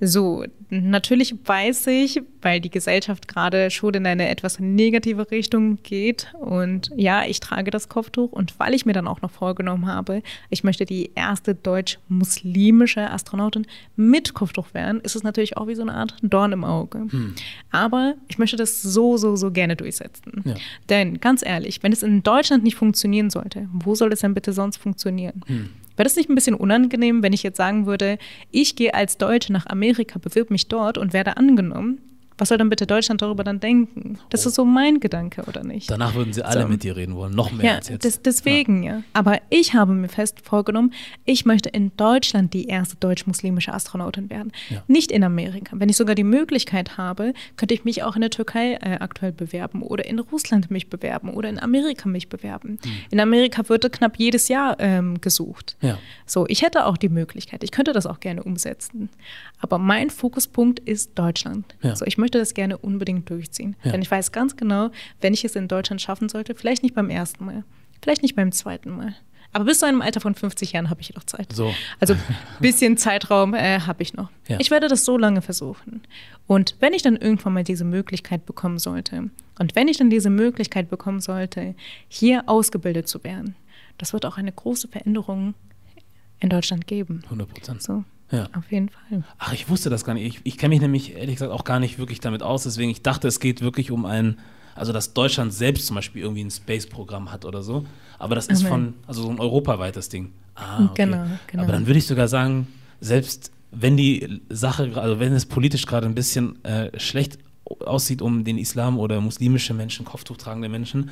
[0.00, 6.32] So, natürlich weiß ich, weil die Gesellschaft gerade schon in eine etwas negative Richtung geht.
[6.38, 8.32] Und ja, ich trage das Kopftuch.
[8.32, 13.66] Und weil ich mir dann auch noch vorgenommen habe, ich möchte die erste deutsch-muslimische Astronautin
[13.96, 17.06] mit Kopftuch werden, ist es natürlich auch wie so eine Art Dorn im Auge.
[17.10, 17.34] Hm.
[17.70, 20.42] Aber ich möchte das so, so, so gerne durchsetzen.
[20.44, 20.54] Ja.
[20.88, 24.52] Denn ganz ehrlich, wenn es in Deutschland nicht funktionieren sollte, wo soll es denn bitte
[24.52, 25.42] sonst funktionieren?
[25.46, 25.70] Hm.
[25.96, 28.18] Wäre das nicht ein bisschen unangenehm, wenn ich jetzt sagen würde,
[28.50, 32.00] ich gehe als Deutsche nach Amerika, bewirb mich dort und werde angenommen?
[32.36, 34.18] Was soll dann bitte Deutschland darüber dann denken?
[34.30, 34.48] Das oh.
[34.48, 35.90] ist so mein Gedanke, oder nicht?
[35.90, 36.68] Danach würden sie alle so.
[36.68, 38.04] mit dir reden wollen, noch mehr ja, als jetzt.
[38.04, 38.96] Das, deswegen, ja.
[38.96, 39.02] ja.
[39.12, 40.92] Aber ich habe mir fest vorgenommen,
[41.24, 44.52] ich möchte in Deutschland die erste deutsch-muslimische Astronautin werden.
[44.70, 44.82] Ja.
[44.88, 45.76] Nicht in Amerika.
[45.78, 49.32] Wenn ich sogar die Möglichkeit habe, könnte ich mich auch in der Türkei äh, aktuell
[49.32, 52.78] bewerben oder in Russland mich bewerben oder in Amerika mich bewerben.
[52.82, 52.92] Hm.
[53.10, 55.76] In Amerika wird knapp jedes Jahr ähm, gesucht.
[55.80, 55.98] Ja.
[56.26, 57.62] So, ich hätte auch die Möglichkeit.
[57.62, 59.08] Ich könnte das auch gerne umsetzen.
[59.60, 61.74] Aber mein Fokuspunkt ist Deutschland.
[61.82, 61.94] Ja.
[61.96, 63.76] So, ich möchte das gerne unbedingt durchziehen.
[63.84, 63.92] Ja.
[63.92, 64.88] Denn ich weiß ganz genau,
[65.20, 67.64] wenn ich es in Deutschland schaffen sollte, vielleicht nicht beim ersten Mal,
[68.00, 69.14] vielleicht nicht beim zweiten Mal.
[69.52, 71.52] Aber bis zu einem Alter von 50 Jahren habe ich noch Zeit.
[71.52, 71.74] So.
[72.00, 72.20] Also ein
[72.60, 74.30] bisschen Zeitraum äh, habe ich noch.
[74.48, 74.56] Ja.
[74.58, 76.00] Ich werde das so lange versuchen.
[76.46, 80.30] Und wenn ich dann irgendwann mal diese Möglichkeit bekommen sollte, und wenn ich dann diese
[80.30, 81.74] Möglichkeit bekommen sollte,
[82.08, 83.54] hier ausgebildet zu werden,
[83.98, 85.52] das wird auch eine große Veränderung
[86.40, 87.20] in Deutschland geben.
[87.24, 87.82] 100 Prozent.
[87.82, 88.02] So.
[88.30, 88.48] Ja.
[88.56, 89.22] Auf jeden Fall.
[89.38, 90.26] Ach, ich wusste das gar nicht.
[90.26, 92.64] Ich, ich kenne mich nämlich ehrlich gesagt auch gar nicht wirklich damit aus.
[92.64, 94.38] Deswegen, ich dachte, es geht wirklich um ein,
[94.74, 97.84] also dass Deutschland selbst zum Beispiel irgendwie ein Space-Programm hat oder so.
[98.18, 98.68] Aber das ist okay.
[98.68, 100.32] von, also so ein europaweites Ding.
[100.54, 101.04] Ah, okay.
[101.04, 101.62] Genau, genau.
[101.62, 102.66] Aber dann würde ich sogar sagen,
[103.00, 108.44] selbst wenn die Sache, also wenn es politisch gerade ein bisschen äh, schlecht aussieht um
[108.44, 111.10] den Islam oder muslimische Menschen, Kopftuch tragende Menschen,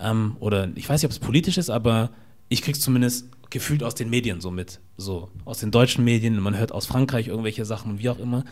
[0.00, 2.10] ähm, oder ich weiß nicht, ob es politisch ist, aber
[2.48, 6.56] ich krieg's zumindest gefühlt aus den Medien so mit, so aus den deutschen Medien, man
[6.56, 8.44] hört aus Frankreich irgendwelche Sachen wie auch immer.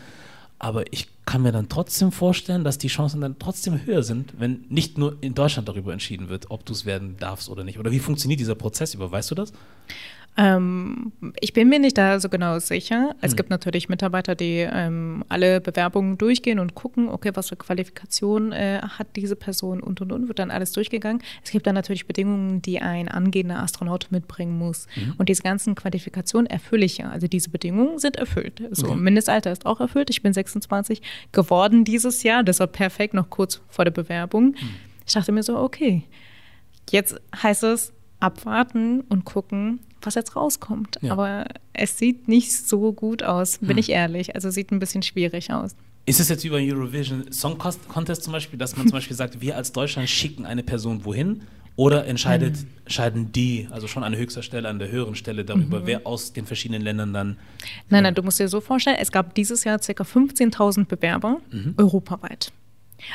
[0.59, 4.63] Aber ich kann mir dann trotzdem vorstellen, dass die Chancen dann trotzdem höher sind, wenn
[4.69, 7.79] nicht nur in Deutschland darüber entschieden wird, ob du es werden darfst oder nicht.
[7.79, 9.11] Oder wie funktioniert dieser Prozess über?
[9.11, 9.51] Weißt du das?
[10.35, 13.15] Ähm, ich bin mir nicht da so genau sicher.
[13.21, 13.37] Es hm.
[13.37, 18.79] gibt natürlich Mitarbeiter, die ähm, alle Bewerbungen durchgehen und gucken, okay, was für Qualifikationen äh,
[18.81, 21.21] hat diese Person und und und, wird dann alles durchgegangen.
[21.43, 24.87] Es gibt dann natürlich Bedingungen, die ein angehender Astronaut mitbringen muss.
[24.95, 25.13] Mhm.
[25.17, 27.09] Und diese ganzen Qualifikationen erfülle ich ja.
[27.09, 28.63] Also diese Bedingungen sind erfüllt.
[28.71, 28.95] So, okay.
[28.95, 30.09] Mindestalter ist auch erfüllt.
[30.09, 34.45] Ich bin 26 geworden dieses Jahr, deshalb perfekt, noch kurz vor der Bewerbung.
[34.45, 34.57] Mhm.
[35.05, 36.03] Ich dachte mir so, okay,
[36.89, 40.99] jetzt heißt es, abwarten und gucken, was jetzt rauskommt.
[41.01, 41.11] Ja.
[41.11, 43.77] Aber es sieht nicht so gut aus, bin hm.
[43.77, 44.35] ich ehrlich.
[44.35, 45.75] Also sieht ein bisschen schwierig aus.
[46.05, 49.55] Ist es jetzt über Eurovision Song Contest zum Beispiel, dass man zum Beispiel sagt, wir
[49.55, 51.43] als Deutschland schicken eine Person wohin?
[51.75, 52.67] Oder entscheidet, mhm.
[52.85, 55.85] entscheiden die, also schon an höchster Stelle, an der höheren Stelle darüber, mhm.
[55.87, 57.37] wer aus den verschiedenen Ländern dann.
[57.89, 60.03] Nein, nein, du musst dir so vorstellen, es gab dieses Jahr ca.
[60.03, 61.73] 15.000 Bewerber mhm.
[61.77, 62.51] europaweit.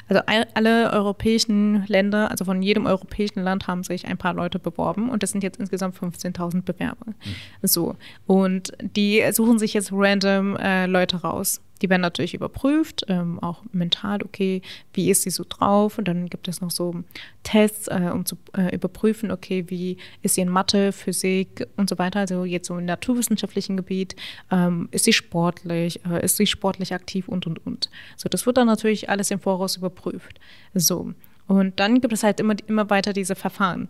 [0.08, 0.22] Also
[0.54, 5.22] alle europäischen Länder, also von jedem europäischen Land haben sich ein paar Leute beworben und
[5.22, 7.06] das sind jetzt insgesamt 15.000 Bewerber.
[7.06, 7.14] Mhm.
[7.62, 7.96] So.
[8.26, 11.60] Und die suchen sich jetzt random äh, Leute raus.
[11.82, 14.62] Die werden natürlich überprüft, ähm, auch mental, okay,
[14.92, 15.98] wie ist sie so drauf?
[15.98, 17.02] Und dann gibt es noch so
[17.42, 21.98] Tests, äh, um zu äh, überprüfen, okay, wie ist sie in Mathe, Physik und so
[21.98, 22.20] weiter.
[22.20, 24.16] Also jetzt so im naturwissenschaftlichen Gebiet,
[24.50, 27.90] ähm, ist sie sportlich, äh, ist sie sportlich aktiv und, und, und.
[28.16, 30.40] So, das wird dann natürlich alles im Voraus überprüft.
[30.74, 31.12] So.
[31.46, 33.88] Und dann gibt es halt immer, immer weiter diese Verfahren.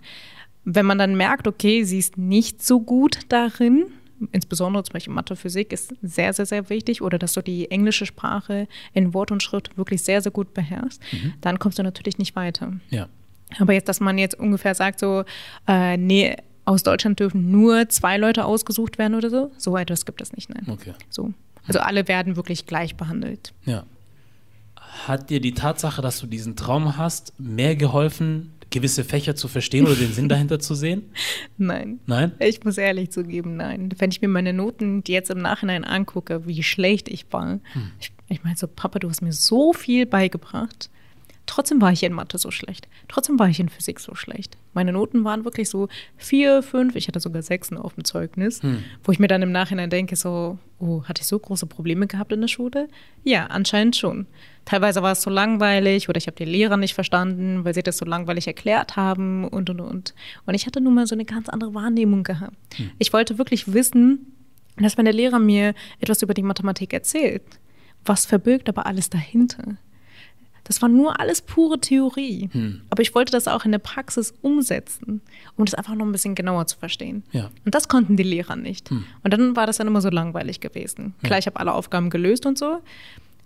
[0.65, 3.87] Wenn man dann merkt, okay, sie ist nicht so gut darin,
[4.33, 8.07] insbesondere zum Beispiel Mathe, Physik ist sehr, sehr, sehr wichtig oder dass du die englische
[8.07, 11.35] Sprache in Wort und Schrift wirklich sehr, sehr gut beherrschst, mhm.
[11.41, 12.73] dann kommst du natürlich nicht weiter.
[12.91, 13.09] Ja.
[13.59, 15.25] Aber jetzt, dass man jetzt ungefähr sagt, so,
[15.67, 20.21] äh, nee, aus Deutschland dürfen nur zwei Leute ausgesucht werden oder so, so etwas gibt
[20.21, 20.67] es nicht, nein.
[20.69, 20.93] Okay.
[21.09, 21.33] So.
[21.67, 23.53] Also alle werden wirklich gleich behandelt.
[23.65, 23.85] Ja.
[25.07, 29.87] Hat dir die Tatsache, dass du diesen Traum hast, mehr geholfen, gewisse Fächer zu verstehen
[29.87, 31.11] oder den Sinn dahinter zu sehen?
[31.57, 32.01] Nein.
[32.07, 32.33] Nein?
[32.39, 33.91] Ich muss ehrlich zugeben, nein.
[33.99, 37.93] Wenn ich mir meine Noten die jetzt im Nachhinein angucke, wie schlecht ich war, hm.
[38.01, 40.91] ich, ich meine so, Papa, du hast mir so viel beigebracht.
[41.47, 42.89] Trotzdem war ich in Mathe so schlecht.
[43.09, 44.59] Trotzdem war ich in Physik so schlecht.
[44.79, 48.85] Meine Noten waren wirklich so vier, fünf, ich hatte sogar Sechsen auf dem Zeugnis, hm.
[49.03, 52.31] wo ich mir dann im Nachhinein denke, so, oh, hatte ich so große Probleme gehabt
[52.31, 52.87] in der Schule?
[53.25, 54.29] Ja, anscheinend schon.
[54.67, 57.97] Teilweise war es so langweilig oder ich habe die Lehrer nicht verstanden, weil sie das
[57.97, 60.15] so langweilig erklärt haben und, und, und.
[60.47, 62.55] Und ich hatte nun mal so eine ganz andere Wahrnehmung gehabt.
[62.77, 62.93] Hm.
[63.01, 64.33] Ich wollte wirklich wissen,
[64.77, 67.43] dass wenn der Lehrer mir etwas über die Mathematik erzählt,
[68.05, 69.77] was verbirgt aber alles dahinter?
[70.69, 72.51] Das war nur alles pure Theorie.
[72.53, 72.83] Hm.
[72.91, 75.23] Aber ich wollte das auch in der Praxis umsetzen,
[75.57, 77.25] um das einfach noch ein bisschen genauer zu verstehen.
[77.33, 77.51] Ja.
[77.65, 78.91] Und das konnten die Lehrer nicht.
[78.91, 79.05] Hm.
[79.25, 81.15] Und dann war das dann immer so langweilig gewesen.
[81.23, 81.39] Klar, ja.
[81.39, 82.81] ich habe alle Aufgaben gelöst und so.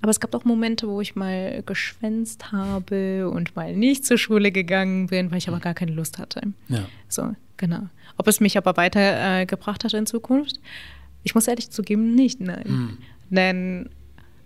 [0.03, 4.51] Aber es gab auch Momente, wo ich mal geschwänzt habe und mal nicht zur Schule
[4.51, 6.43] gegangen bin, weil ich aber gar keine Lust hatte.
[6.69, 6.87] Ja.
[7.09, 7.89] So, genau.
[8.17, 10.59] Ob es mich aber weitergebracht äh, hat in Zukunft?
[11.23, 12.65] Ich muss ehrlich zugeben, nicht, nein.
[12.65, 12.99] Hm.
[13.31, 13.91] Denn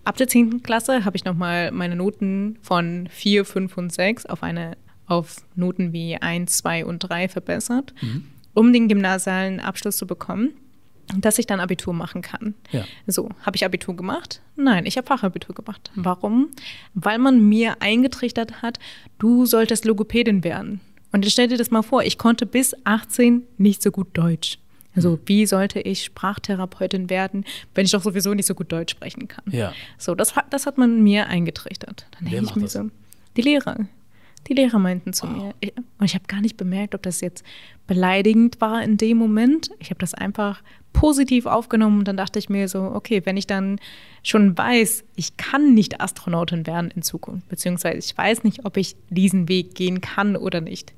[0.06, 0.62] Ab der 10.
[0.62, 4.76] Klasse habe ich nochmal meine Noten von 4, 5 und 6 auf, eine,
[5.08, 8.22] auf Noten wie 1, 2 und 3 verbessert, mhm.
[8.54, 10.52] um den gymnasialen Abschluss zu bekommen,
[11.18, 12.54] dass ich dann Abitur machen kann.
[12.70, 12.84] Ja.
[13.08, 14.42] So, habe ich Abitur gemacht?
[14.54, 15.90] Nein, ich habe Fachabitur gemacht.
[15.96, 16.50] Warum?
[16.94, 18.78] Weil man mir eingetrichtert hat,
[19.18, 20.80] du solltest Logopädin werden.
[21.10, 24.58] Und stell dir das mal vor, ich konnte bis 18 nicht so gut Deutsch.
[24.96, 25.20] Also mhm.
[25.26, 29.44] wie sollte ich Sprachtherapeutin werden, wenn ich doch sowieso nicht so gut Deutsch sprechen kann?
[29.50, 29.72] Ja.
[29.98, 32.06] So, das, das hat man mir eingetrichtert.
[32.18, 32.72] Dann denke ich mir das?
[32.72, 32.90] so,
[33.36, 33.86] die Lehrer.
[34.48, 35.30] Die Lehrer meinten zu oh.
[35.30, 35.54] mir.
[35.98, 37.44] und ich habe gar nicht bemerkt, ob das jetzt
[37.86, 39.70] beleidigend war in dem Moment.
[39.80, 43.46] Ich habe das einfach positiv aufgenommen und dann dachte ich mir so, okay, wenn ich
[43.46, 43.78] dann
[44.22, 48.96] schon weiß, ich kann nicht Astronautin werden in Zukunft, beziehungsweise ich weiß nicht, ob ich
[49.10, 50.94] diesen Weg gehen kann oder nicht,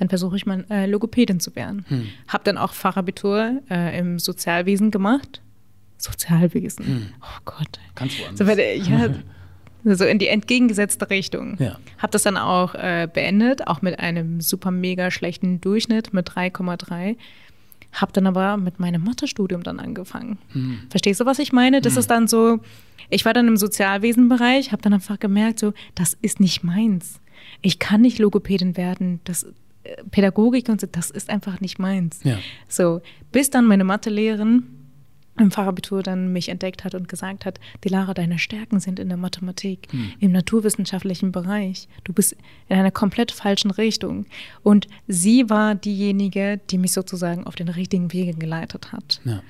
[0.00, 1.84] dann versuche ich mal äh, Logopädin zu werden.
[1.88, 2.06] Hm.
[2.26, 5.42] Habe dann auch Fachabitur äh, im Sozialwesen gemacht.
[5.98, 6.86] Sozialwesen.
[6.86, 7.06] Hm.
[7.20, 7.78] Oh Gott.
[7.94, 8.56] Kannst du anders.
[8.56, 9.14] So, ja,
[9.94, 11.58] so in die entgegengesetzte Richtung.
[11.58, 11.78] Ja.
[11.98, 17.16] Habe das dann auch äh, beendet, auch mit einem super mega schlechten Durchschnitt mit 3,3.
[17.92, 20.38] Habe dann aber mit meinem Mathestudium dann angefangen.
[20.52, 20.78] Hm.
[20.88, 21.82] Verstehst du, was ich meine?
[21.82, 22.00] Das hm.
[22.00, 22.60] ist dann so,
[23.10, 27.20] ich war dann im Sozialwesenbereich, habe dann einfach gemerkt, so, das ist nicht meins.
[27.60, 29.20] Ich kann nicht Logopädin werden.
[29.24, 29.44] Das,
[30.10, 32.20] Pädagogik und so, das ist einfach nicht meins.
[32.22, 32.38] Ja.
[32.68, 33.00] So,
[33.32, 34.64] bis dann meine Mathelehrerin
[35.38, 39.16] im Fachabitur dann mich entdeckt hat und gesagt hat, Dilara, deine Stärken sind in der
[39.16, 40.12] Mathematik, hm.
[40.20, 41.88] im naturwissenschaftlichen Bereich.
[42.04, 42.36] Du bist
[42.68, 44.26] in einer komplett falschen Richtung.
[44.62, 49.20] Und sie war diejenige, die mich sozusagen auf den richtigen Wege geleitet hat.
[49.24, 49.42] Ja.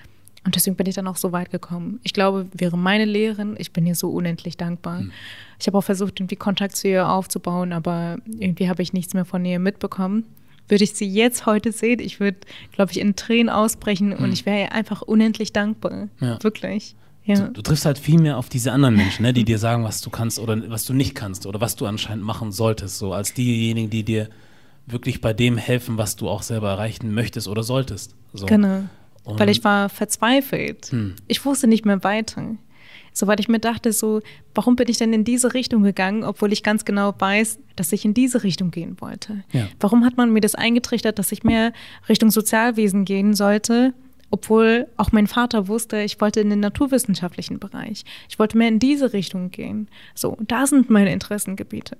[0.44, 2.00] Und deswegen bin ich dann auch so weit gekommen.
[2.02, 5.00] Ich glaube, wäre meine Lehrerin, ich bin ihr so unendlich dankbar.
[5.00, 5.12] Hm.
[5.58, 9.24] Ich habe auch versucht, irgendwie Kontakt zu ihr aufzubauen, aber irgendwie habe ich nichts mehr
[9.26, 10.24] von ihr mitbekommen
[10.70, 12.38] würde ich sie jetzt heute sehen, ich würde,
[12.72, 14.32] glaube ich, in Tränen ausbrechen und hm.
[14.32, 16.08] ich wäre ihr einfach unendlich dankbar.
[16.20, 16.42] Ja.
[16.42, 16.94] Wirklich.
[17.24, 17.34] Ja.
[17.34, 20.00] Du, du, triffst halt viel mehr auf diese anderen Menschen, ne, die dir sagen, was
[20.00, 23.34] du kannst oder was du nicht kannst oder was du anscheinend machen solltest, so als
[23.34, 24.28] diejenigen, die dir
[24.86, 28.14] wirklich bei dem helfen, was du auch selber erreichen möchtest oder solltest.
[28.32, 28.46] So.
[28.46, 28.84] Genau.
[29.24, 30.86] Und Weil ich war verzweifelt.
[30.90, 31.14] Hm.
[31.28, 32.56] Ich wusste nicht mehr weiter.
[33.12, 34.20] Soweit ich mir dachte, so,
[34.54, 38.04] warum bin ich denn in diese Richtung gegangen, obwohl ich ganz genau weiß, dass ich
[38.04, 39.42] in diese Richtung gehen wollte?
[39.52, 39.68] Ja.
[39.80, 41.72] Warum hat man mir das eingetrichtert, dass ich mehr
[42.08, 43.94] Richtung Sozialwesen gehen sollte,
[44.30, 48.04] obwohl auch mein Vater wusste, ich wollte in den naturwissenschaftlichen Bereich.
[48.28, 49.88] Ich wollte mehr in diese Richtung gehen.
[50.14, 51.96] So, da sind meine Interessengebiete.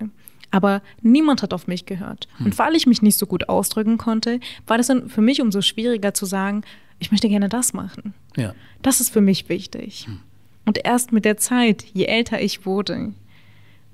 [0.49, 2.27] Aber niemand hat auf mich gehört.
[2.37, 2.47] Hm.
[2.47, 5.61] Und weil ich mich nicht so gut ausdrücken konnte, war das dann für mich umso
[5.61, 6.63] schwieriger zu sagen,
[7.01, 8.13] ich möchte gerne das machen.
[8.37, 8.53] Ja.
[8.83, 10.05] Das ist für mich wichtig.
[10.05, 10.19] Hm.
[10.65, 13.13] Und erst mit der Zeit, je älter ich wurde,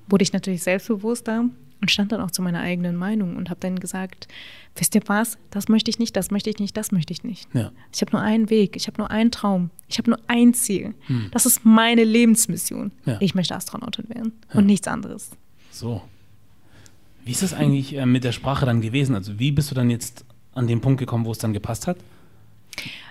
[0.10, 1.46] wurde ich natürlich selbstbewusster
[1.80, 4.28] und stand dann auch zu meiner eigenen Meinung und habe dann gesagt,
[4.76, 7.48] wisst ihr was, das möchte ich nicht, das möchte ich nicht, das möchte ich nicht.
[7.54, 7.72] Ja.
[7.94, 10.94] Ich habe nur einen Weg, ich habe nur einen Traum, ich habe nur ein Ziel.
[11.08, 11.30] Hm.
[11.32, 12.92] Das ist meine Lebensmission.
[13.06, 13.18] Ja.
[13.22, 14.60] Ich möchte Astronautin werden ja.
[14.60, 15.32] und nichts anderes.
[15.72, 16.02] So.
[17.24, 19.16] Wie ist das eigentlich äh, mit der Sprache dann gewesen?
[19.16, 21.98] Also wie bist du dann jetzt an den Punkt gekommen, wo es dann gepasst hat?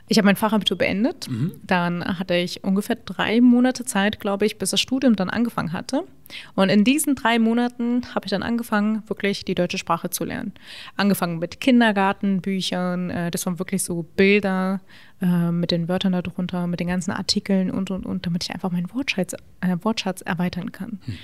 [0.08, 1.28] Ich habe mein Fachabitur beendet.
[1.28, 1.52] Mhm.
[1.64, 6.04] Dann hatte ich ungefähr drei Monate Zeit, glaube ich, bis das Studium dann angefangen hatte.
[6.54, 10.52] Und in diesen drei Monaten habe ich dann angefangen, wirklich die deutsche Sprache zu lernen.
[10.96, 14.80] Angefangen mit Kindergartenbüchern, äh, das waren wirklich so Bilder
[15.20, 18.70] äh, mit den Wörtern darunter, mit den ganzen Artikeln und, und, und, damit ich einfach
[18.70, 21.00] meinen Wortschatz, äh, Wortschatz erweitern kann.
[21.06, 21.18] Mhm.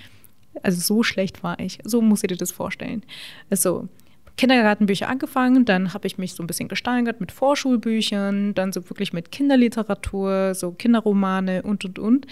[0.63, 1.79] Also so schlecht war ich.
[1.85, 3.03] So muss ich dir das vorstellen.
[3.49, 3.89] Also
[4.37, 9.13] Kindergartenbücher angefangen, dann habe ich mich so ein bisschen gesteigert mit Vorschulbüchern, dann so wirklich
[9.13, 12.27] mit Kinderliteratur, so Kinderromane und und und,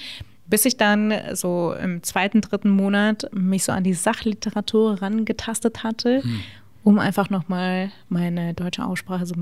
[0.47, 6.23] bis ich dann so im zweiten, dritten Monat mich so an die Sachliteratur rangetastet hatte,
[6.23, 6.41] hm.
[6.83, 9.35] um einfach nochmal meine deutsche Aussprache so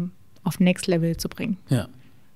[0.45, 1.57] auf Next Level zu bringen.
[1.69, 1.89] Ja.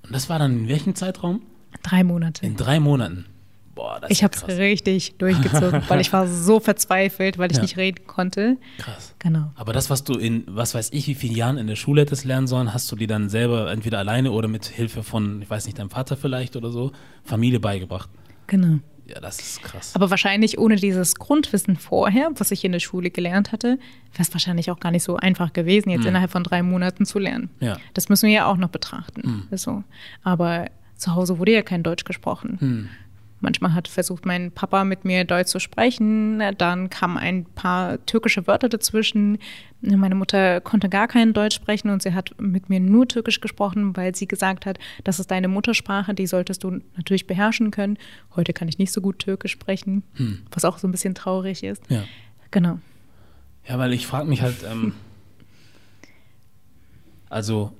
[0.05, 1.43] Und das war dann in welchem Zeitraum?
[1.83, 2.45] Drei Monate.
[2.45, 3.27] In drei Monaten.
[3.75, 7.63] Boah, das ich habe es richtig durchgezogen, weil ich war so verzweifelt, weil ich ja.
[7.63, 8.59] nicht reden konnte.
[8.79, 9.15] Krass.
[9.19, 9.51] Genau.
[9.55, 12.25] Aber das, was du in, was weiß ich, wie vielen Jahren in der Schule hättest
[12.25, 15.65] lernen sollen, hast du dir dann selber entweder alleine oder mit Hilfe von, ich weiß
[15.65, 16.93] nicht, deinem Vater vielleicht oder so,
[17.25, 18.11] Familie beigebracht.
[18.47, 18.79] Genau.
[19.07, 19.95] Ja, das ist krass.
[19.95, 23.79] Aber wahrscheinlich ohne dieses Grundwissen vorher, was ich in der Schule gelernt hatte,
[24.13, 26.09] wäre es wahrscheinlich auch gar nicht so einfach gewesen, jetzt mhm.
[26.09, 27.51] innerhalb von drei Monaten zu lernen.
[27.61, 27.79] Ja.
[27.95, 29.47] Das müssen wir ja auch noch betrachten.
[29.51, 29.57] Mhm.
[29.57, 29.83] So.
[30.23, 32.59] Aber zu Hause wurde ja kein Deutsch gesprochen.
[32.61, 32.89] Mhm.
[33.43, 36.41] Manchmal hat versucht mein Papa mit mir Deutsch zu sprechen.
[36.59, 39.39] Dann kamen ein paar türkische Wörter dazwischen.
[39.81, 43.97] Meine Mutter konnte gar kein Deutsch sprechen und sie hat mit mir nur Türkisch gesprochen,
[43.97, 47.99] weil sie gesagt hat, das ist deine Muttersprache, die solltest du natürlich beherrschen können.
[48.37, 50.43] Heute kann ich nicht so gut Türkisch sprechen, hm.
[50.53, 51.83] was auch so ein bisschen traurig ist.
[51.91, 52.05] Ja.
[52.53, 52.79] Genau.
[53.69, 54.95] Ja, weil ich frage mich halt, ähm,
[57.29, 57.73] also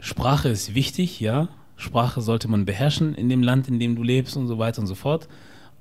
[0.00, 1.48] Sprache ist wichtig, ja,
[1.80, 4.86] Sprache sollte man beherrschen in dem Land, in dem du lebst und so weiter und
[4.86, 5.28] so fort.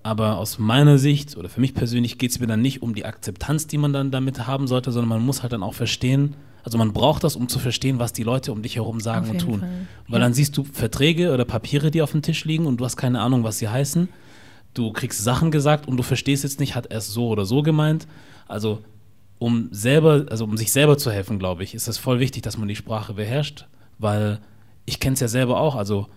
[0.01, 3.05] Aber aus meiner Sicht oder für mich persönlich geht es mir dann nicht um die
[3.05, 6.77] Akzeptanz, die man dann damit haben sollte, sondern man muss halt dann auch verstehen, also
[6.77, 9.59] man braucht das, um zu verstehen, was die Leute um dich herum sagen und tun.
[9.61, 9.69] Fall.
[10.07, 10.25] Weil ja.
[10.25, 13.21] dann siehst du Verträge oder Papiere, die auf dem Tisch liegen und du hast keine
[13.21, 14.09] Ahnung, was sie heißen.
[14.73, 17.63] Du kriegst Sachen gesagt und du verstehst jetzt nicht, hat er es so oder so
[17.63, 18.07] gemeint.
[18.47, 18.83] Also
[19.39, 22.57] um selber, also um sich selber zu helfen, glaube ich, ist es voll wichtig, dass
[22.57, 24.39] man die Sprache beherrscht, weil
[24.89, 26.07] ich kenne es ja selber auch, also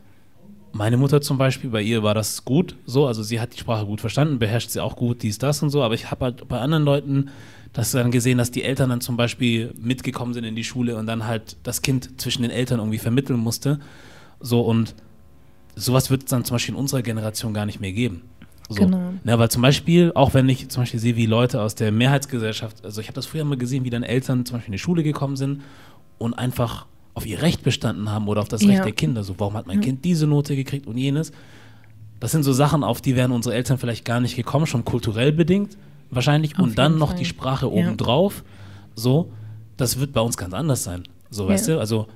[0.72, 3.84] meine Mutter zum Beispiel, bei ihr war das gut so, also sie hat die Sprache
[3.84, 6.58] gut verstanden, beherrscht sie auch gut, dies, das und so, aber ich habe halt bei
[6.58, 7.28] anderen Leuten
[7.74, 11.06] das dann gesehen, dass die Eltern dann zum Beispiel mitgekommen sind in die Schule und
[11.06, 13.78] dann halt das Kind zwischen den Eltern irgendwie vermitteln musste.
[14.40, 14.94] So und
[15.76, 18.22] sowas wird es dann zum Beispiel in unserer Generation gar nicht mehr geben.
[18.68, 18.84] So.
[18.84, 19.12] Genau.
[19.24, 22.84] Ja, weil zum Beispiel, auch wenn ich zum Beispiel sehe, wie Leute aus der Mehrheitsgesellschaft,
[22.84, 25.02] also ich habe das früher mal gesehen, wie dann Eltern zum Beispiel in die Schule
[25.02, 25.62] gekommen sind
[26.18, 29.22] und einfach auf ihr Recht bestanden haben oder auf das Recht der Kinder.
[29.22, 29.82] So, warum hat mein ja.
[29.82, 31.32] Kind diese Note gekriegt und jenes?
[32.20, 35.32] Das sind so Sachen, auf die wären unsere Eltern vielleicht gar nicht gekommen, schon kulturell
[35.32, 35.76] bedingt
[36.12, 36.54] wahrscheinlich.
[36.54, 37.18] Auf und dann noch Fall.
[37.18, 38.44] die Sprache obendrauf.
[38.94, 39.32] So,
[39.76, 41.04] das wird bei uns ganz anders sein.
[41.30, 41.80] So, weißt du?
[41.80, 42.06] Also,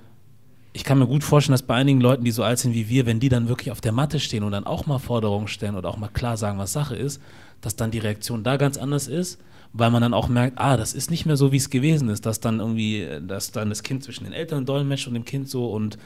[0.73, 3.07] ich kann mir gut vorstellen, dass bei einigen Leuten, die so alt sind wie wir,
[3.07, 5.89] wenn die dann wirklich auf der Matte stehen und dann auch mal Forderungen stellen oder
[5.89, 7.21] auch mal klar sagen, was Sache ist,
[7.61, 9.41] dass dann die Reaktion da ganz anders ist,
[9.73, 12.25] weil man dann auch merkt, ah, das ist nicht mehr so, wie es gewesen ist,
[12.27, 15.71] dass dann irgendwie, dass dann das Kind zwischen den Eltern dolmetscht und dem Kind so
[15.71, 15.99] und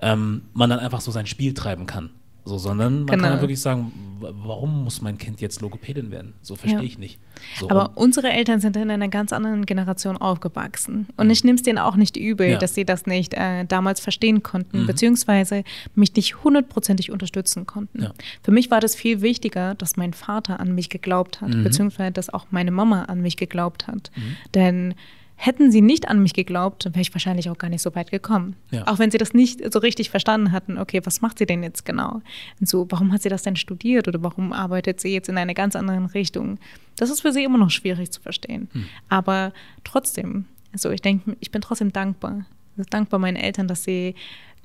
[0.00, 2.10] ähm, man dann einfach so sein Spiel treiben kann.
[2.48, 3.22] So, sondern man genau.
[3.24, 6.32] kann ja wirklich sagen, warum muss mein Kind jetzt Logopädin werden?
[6.40, 6.86] So verstehe ja.
[6.86, 7.20] ich nicht.
[7.60, 11.08] So, Aber unsere Eltern sind in einer ganz anderen Generation aufgewachsen.
[11.16, 11.32] Und mhm.
[11.32, 12.58] ich nehme es denen auch nicht übel, ja.
[12.58, 14.86] dass sie das nicht äh, damals verstehen konnten, mhm.
[14.86, 15.62] beziehungsweise
[15.94, 18.04] mich nicht hundertprozentig unterstützen konnten.
[18.04, 18.12] Ja.
[18.42, 21.64] Für mich war das viel wichtiger, dass mein Vater an mich geglaubt hat, mhm.
[21.64, 24.10] beziehungsweise dass auch meine Mama an mich geglaubt hat.
[24.16, 24.36] Mhm.
[24.54, 24.94] Denn
[25.40, 28.56] Hätten sie nicht an mich geglaubt, wäre ich wahrscheinlich auch gar nicht so weit gekommen.
[28.72, 28.88] Ja.
[28.88, 31.84] Auch wenn sie das nicht so richtig verstanden hatten, okay, was macht sie denn jetzt
[31.84, 32.22] genau?
[32.58, 35.54] Und so, warum hat sie das denn studiert oder warum arbeitet sie jetzt in einer
[35.54, 36.58] ganz anderen Richtung?
[36.96, 38.68] Das ist für sie immer noch schwierig zu verstehen.
[38.72, 38.86] Hm.
[39.08, 39.52] Aber
[39.84, 42.44] trotzdem, also ich denke, ich bin trotzdem dankbar.
[42.90, 44.16] Dankbar meinen Eltern, dass sie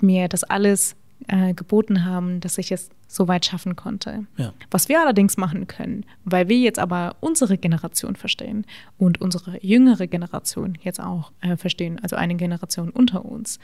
[0.02, 0.96] mir das alles
[1.28, 4.26] äh, geboten haben, dass ich es so weit schaffen konnte.
[4.38, 4.54] Ja.
[4.72, 8.66] Was wir allerdings machen können, weil wir jetzt aber unsere Generation verstehen
[8.98, 13.60] und unsere jüngere Generation jetzt auch äh, verstehen, also eine Generation unter uns,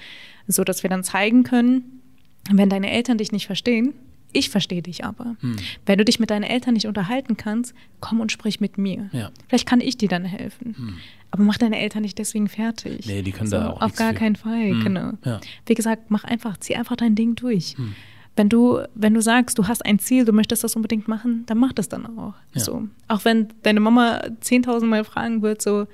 [0.48, 2.02] so dass wir dann zeigen können,
[2.52, 3.94] wenn deine Eltern dich nicht verstehen,
[4.32, 5.36] ich verstehe dich aber.
[5.42, 5.56] Hm.
[5.86, 9.10] Wenn du dich mit deinen Eltern nicht unterhalten kannst, komm und sprich mit mir.
[9.12, 9.32] Ja.
[9.48, 10.76] Vielleicht kann ich dir dann helfen.
[10.78, 10.98] Hm.
[11.32, 13.06] Aber mach deine Eltern nicht deswegen fertig.
[13.06, 14.20] Nee, die können so, da auch Auf gar für.
[14.20, 14.84] keinen Fall, hm.
[14.84, 15.12] genau.
[15.26, 15.40] Ja.
[15.66, 17.76] Wie gesagt, mach einfach, zieh einfach dein Ding durch.
[17.78, 17.96] Hm.
[18.36, 21.58] Wenn du, wenn du sagst, du hast ein Ziel, du möchtest das unbedingt machen, dann
[21.58, 22.36] mach das dann auch.
[22.54, 22.62] Ja.
[22.62, 22.88] So.
[23.08, 25.88] Auch wenn deine Mama 10.000 Mal fragen wird, so,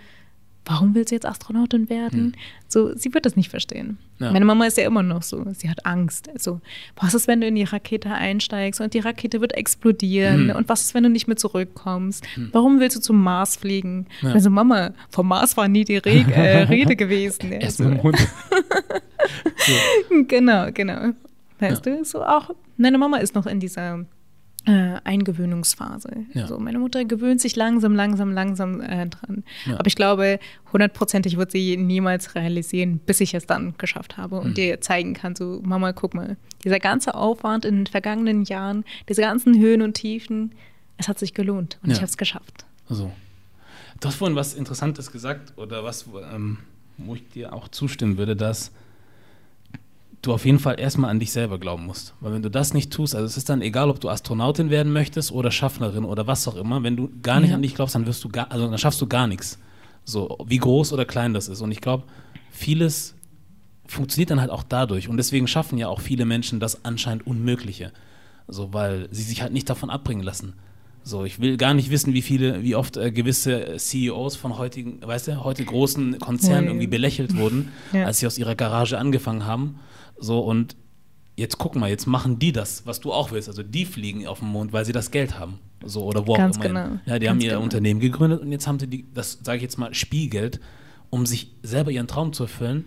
[0.65, 2.19] warum willst du jetzt Astronautin werden?
[2.19, 2.33] Hm.
[2.67, 3.97] So, sie wird das nicht verstehen.
[4.19, 4.31] Ja.
[4.31, 6.29] Meine Mama ist ja immer noch so, sie hat Angst.
[6.37, 6.61] So,
[6.95, 10.49] was ist, wenn du in die Rakete einsteigst und die Rakete wird explodieren?
[10.49, 10.55] Hm.
[10.55, 12.25] Und was ist, wenn du nicht mehr zurückkommst?
[12.35, 12.49] Hm.
[12.51, 14.07] Warum willst du zum Mars fliegen?
[14.21, 14.31] Ja.
[14.31, 17.51] Also Mama, vom Mars war nie die Re äh, Rede gewesen.
[17.51, 18.17] Erst mit dem Hund.
[20.27, 21.13] Genau, genau.
[21.59, 21.97] Weißt ja.
[21.97, 24.05] du, so auch, meine Mama ist noch in dieser
[24.65, 26.25] äh, Eingewöhnungsphase.
[26.33, 26.47] Ja.
[26.47, 29.43] So, meine Mutter gewöhnt sich langsam, langsam, langsam äh, dran.
[29.65, 29.75] Ja.
[29.79, 30.39] Aber ich glaube,
[30.73, 34.53] hundertprozentig wird sie niemals realisieren, bis ich es dann geschafft habe und mhm.
[34.55, 39.21] dir zeigen kann, so Mama, guck mal, dieser ganze Aufwand in den vergangenen Jahren, diese
[39.21, 40.53] ganzen Höhen und Tiefen,
[40.97, 41.95] es hat sich gelohnt und ja.
[41.95, 42.65] ich habe es geschafft.
[42.89, 43.11] Also,
[43.99, 46.57] du hast vorhin was Interessantes gesagt oder was, ähm,
[46.97, 48.71] wo ich dir auch zustimmen würde, dass
[50.25, 52.13] du auf jeden Fall erstmal an dich selber glauben musst.
[52.19, 54.91] Weil wenn du das nicht tust, also es ist dann egal, ob du Astronautin werden
[54.91, 57.55] möchtest oder Schaffnerin oder was auch immer, wenn du gar nicht ja.
[57.55, 59.59] an dich glaubst, dann wirst du gar, also dann schaffst du gar nichts.
[60.03, 61.61] So, wie groß oder klein das ist.
[61.61, 62.03] Und ich glaube,
[62.51, 63.15] vieles
[63.85, 65.09] funktioniert dann halt auch dadurch.
[65.09, 67.91] Und deswegen schaffen ja auch viele Menschen das anscheinend Unmögliche.
[68.47, 70.53] So, weil sie sich halt nicht davon abbringen lassen.
[71.03, 75.01] So, ich will gar nicht wissen, wie viele, wie oft äh, gewisse CEOs von heutigen,
[75.05, 78.05] weißt du, heute großen Konzernen irgendwie belächelt wurden, ja.
[78.05, 79.79] als sie aus ihrer Garage angefangen haben
[80.17, 80.75] so, und
[81.35, 83.49] jetzt guck mal, jetzt machen die das, was du auch willst.
[83.49, 85.59] Also die fliegen auf den Mond, weil sie das Geld haben.
[85.83, 86.83] So, oder wo Ganz auch immer.
[86.83, 86.99] Genau.
[87.05, 87.63] Ja, die Ganz haben ihr genau.
[87.63, 90.59] Unternehmen gegründet und jetzt haben sie die, das sage ich jetzt mal, Spielgeld,
[91.09, 92.85] um sich selber ihren Traum zu erfüllen,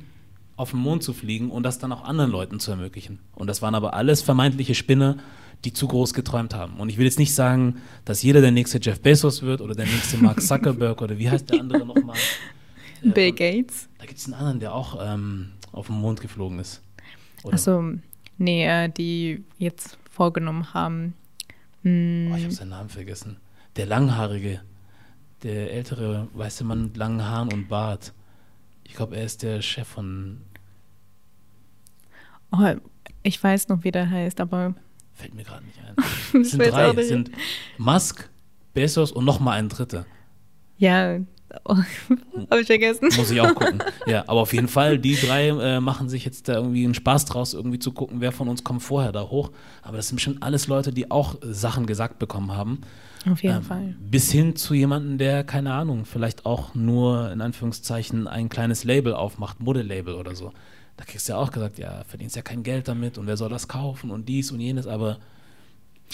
[0.57, 3.21] auf den Mond zu fliegen und das dann auch anderen Leuten zu ermöglichen.
[3.35, 5.19] Und das waren aber alles vermeintliche Spinner,
[5.65, 6.81] die zu groß geträumt haben.
[6.81, 9.87] Und ich will jetzt nicht sagen, dass jeder der nächste Jeff Bezos wird oder der
[9.87, 12.17] nächste Mark Zuckerberg oder wie heißt der andere nochmal?
[13.03, 13.89] Bill Gates.
[13.99, 16.81] Da gibt es einen anderen, der auch ähm, auf den Mond geflogen ist.
[17.45, 17.93] Achso,
[18.37, 21.15] nee, äh, die jetzt vorgenommen haben.
[21.83, 22.31] Hm.
[22.33, 23.37] Oh, ich habe seinen Namen vergessen.
[23.77, 24.63] Der Langhaarige,
[25.43, 28.13] der ältere weiße Mann mit langen Haaren und Bart.
[28.85, 30.41] Ich glaube, er ist der Chef von.
[32.51, 32.75] Oh,
[33.23, 34.75] ich weiß noch, wie der heißt, aber.
[35.13, 35.95] Fällt mir gerade nicht ein.
[36.43, 36.91] es sind drei.
[36.91, 37.31] Es sind
[37.77, 38.29] Musk,
[38.75, 40.07] Bezos und nochmal ein dritter.
[40.79, 41.19] Ja,
[41.65, 41.77] Oh,
[42.51, 43.09] Habe ich vergessen.
[43.17, 43.83] Muss ich auch gucken.
[44.07, 47.27] Ja, aber auf jeden Fall, die drei äh, machen sich jetzt da irgendwie einen Spaß
[47.27, 49.51] draus, irgendwie zu gucken, wer von uns kommt vorher da hoch.
[49.83, 52.81] Aber das sind schon alles Leute, die auch Sachen gesagt bekommen haben.
[53.31, 53.95] Auf jeden ähm, Fall.
[54.01, 59.15] Bis hin zu jemandem, der, keine Ahnung, vielleicht auch nur in Anführungszeichen ein kleines Label
[59.15, 60.53] aufmacht, Modelabel oder so.
[60.97, 63.51] da kriegst du ja auch gesagt, ja, verdienst ja kein Geld damit und wer soll
[63.51, 65.19] das kaufen und dies und jenes, aber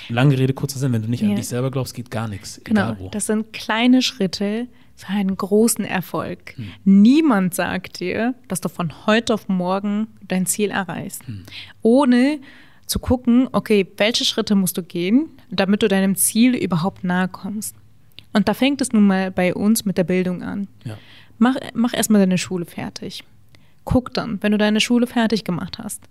[0.08, 1.28] lange Rede, kurzer Sinn, wenn du nicht ja.
[1.28, 2.60] an dich selber glaubst, geht gar nichts.
[2.64, 4.66] Genau, das sind kleine Schritte
[4.96, 6.56] für einen großen Erfolg.
[6.56, 6.68] Hm.
[6.84, 11.44] Niemand sagt dir, dass du von heute auf morgen dein Ziel erreichst, hm.
[11.82, 12.40] ohne
[12.86, 17.74] zu gucken, okay, welche Schritte musst du gehen, damit du deinem Ziel überhaupt nahe kommst.
[18.32, 20.68] Und da fängt es nun mal bei uns mit der Bildung an.
[20.84, 20.98] Ja.
[21.38, 23.24] Mach, mach erstmal deine Schule fertig.
[23.84, 26.02] Guck dann, wenn du deine Schule fertig gemacht hast,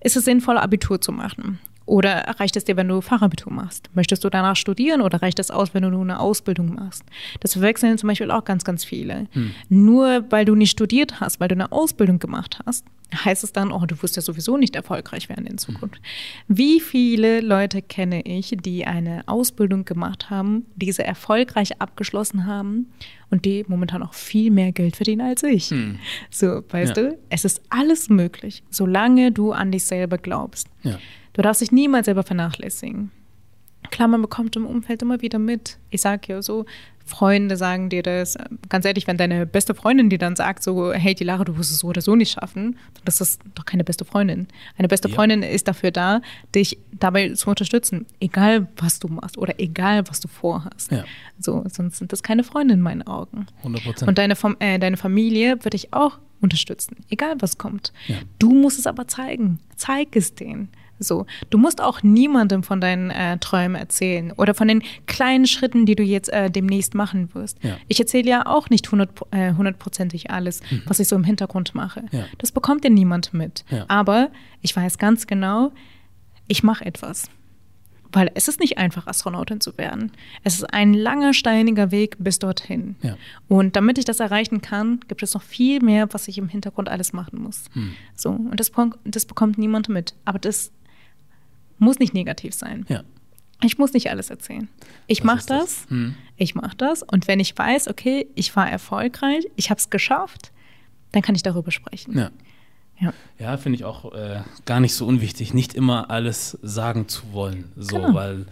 [0.00, 1.58] ist es sinnvoll, Abitur zu machen.
[1.88, 3.88] Oder reicht es dir, wenn du Fachabitur machst?
[3.94, 7.02] Möchtest du danach studieren oder reicht es aus, wenn du nur eine Ausbildung machst?
[7.40, 9.26] Das verwechseln zum Beispiel auch ganz, ganz viele.
[9.32, 9.52] Hm.
[9.70, 12.84] Nur weil du nicht studiert hast, weil du eine Ausbildung gemacht hast,
[13.24, 15.96] heißt es dann, oh, du wirst ja sowieso nicht erfolgreich werden in Zukunft.
[15.96, 16.02] Hm.
[16.48, 22.92] Wie viele Leute kenne ich, die eine Ausbildung gemacht haben, diese erfolgreich abgeschlossen haben
[23.30, 25.70] und die momentan auch viel mehr Geld verdienen als ich?
[25.70, 25.98] Hm.
[26.28, 27.02] So, weißt ja.
[27.02, 30.68] du, es ist alles möglich, solange du an dich selber glaubst.
[30.82, 30.98] Ja.
[31.38, 33.12] Du darfst dich niemals selber vernachlässigen.
[33.92, 35.78] Klar, man bekommt im Umfeld immer wieder mit.
[35.88, 36.66] Ich sage ja so,
[37.06, 38.36] Freunde sagen dir das.
[38.68, 41.70] Ganz ehrlich, wenn deine beste Freundin dir dann sagt, so, hey, die Lara, du wirst
[41.70, 44.48] es so oder so nicht schaffen, das ist doch keine beste Freundin.
[44.76, 45.14] Eine beste ja.
[45.14, 46.22] Freundin ist dafür da,
[46.56, 50.90] dich dabei zu unterstützen, egal was du machst oder egal was du vorhast.
[50.90, 51.04] Ja.
[51.38, 53.46] So, sonst sind das keine Freunde in meinen Augen.
[53.58, 54.08] 100 Prozent.
[54.08, 57.92] Und deine, äh, deine Familie wird dich auch unterstützen, egal was kommt.
[58.08, 58.16] Ja.
[58.40, 59.60] Du musst es aber zeigen.
[59.76, 60.68] Zeig es denen.
[60.98, 65.86] So, du musst auch niemandem von deinen äh, Träumen erzählen oder von den kleinen Schritten,
[65.86, 67.62] die du jetzt äh, demnächst machen wirst.
[67.62, 67.76] Ja.
[67.88, 68.90] Ich erzähle ja auch nicht
[69.30, 70.82] äh, hundertprozentig alles, mhm.
[70.86, 72.04] was ich so im Hintergrund mache.
[72.10, 72.24] Ja.
[72.38, 73.64] Das bekommt ja niemand mit.
[73.70, 73.84] Ja.
[73.88, 74.30] Aber
[74.60, 75.72] ich weiß ganz genau,
[76.48, 77.30] ich mache etwas.
[78.10, 80.12] Weil es ist nicht einfach, Astronautin zu werden.
[80.42, 82.96] Es ist ein langer, steiniger Weg bis dorthin.
[83.02, 83.16] Ja.
[83.48, 86.88] Und damit ich das erreichen kann, gibt es noch viel mehr, was ich im Hintergrund
[86.88, 87.64] alles machen muss.
[87.74, 87.92] Hm.
[88.14, 88.72] So, und das,
[89.04, 90.14] das bekommt niemand mit.
[90.24, 90.72] Aber das
[91.78, 92.84] muss nicht negativ sein.
[92.88, 93.02] Ja.
[93.62, 94.68] Ich muss nicht alles erzählen.
[95.06, 95.90] Ich mache das, das?
[95.90, 96.14] Hm.
[96.36, 100.52] ich mache das und wenn ich weiß, okay, ich war erfolgreich, ich habe es geschafft,
[101.12, 102.16] dann kann ich darüber sprechen.
[102.16, 102.30] Ja.
[103.00, 107.32] Ja, ja finde ich auch äh, gar nicht so unwichtig, nicht immer alles sagen zu
[107.32, 107.72] wollen.
[107.76, 108.14] So, genau.
[108.14, 108.46] weil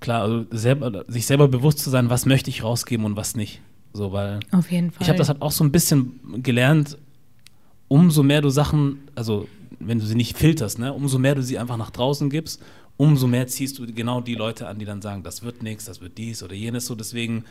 [0.00, 3.60] klar, also selber, sich selber bewusst zu sein, was möchte ich rausgeben und was nicht.
[3.92, 5.02] So, weil Auf jeden Fall.
[5.02, 6.98] Ich habe das halt auch so ein bisschen gelernt,
[7.88, 9.48] umso mehr du Sachen, also
[9.80, 12.62] wenn du sie nicht filterst, ne, umso mehr du sie einfach nach draußen gibst,
[12.96, 16.00] umso mehr ziehst du genau die Leute an, die dann sagen, das wird nichts, das
[16.00, 16.86] wird dies oder jenes.
[16.86, 17.44] So deswegen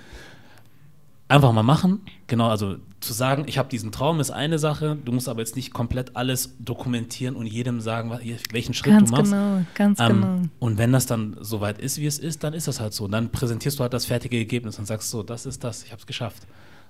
[1.29, 2.01] einfach mal machen.
[2.27, 4.97] Genau, also zu sagen, ich habe diesen Traum, ist eine Sache.
[5.03, 8.11] Du musst aber jetzt nicht komplett alles dokumentieren und jedem sagen,
[8.51, 9.31] welchen Schritt ganz du machst.
[9.31, 10.41] Genau, ganz ähm, genau.
[10.59, 13.05] Und wenn das dann soweit ist, wie es ist, dann ist das halt so.
[13.05, 15.91] Und dann präsentierst du halt das fertige Ergebnis und sagst so, das ist das, ich
[15.91, 16.43] habe es geschafft.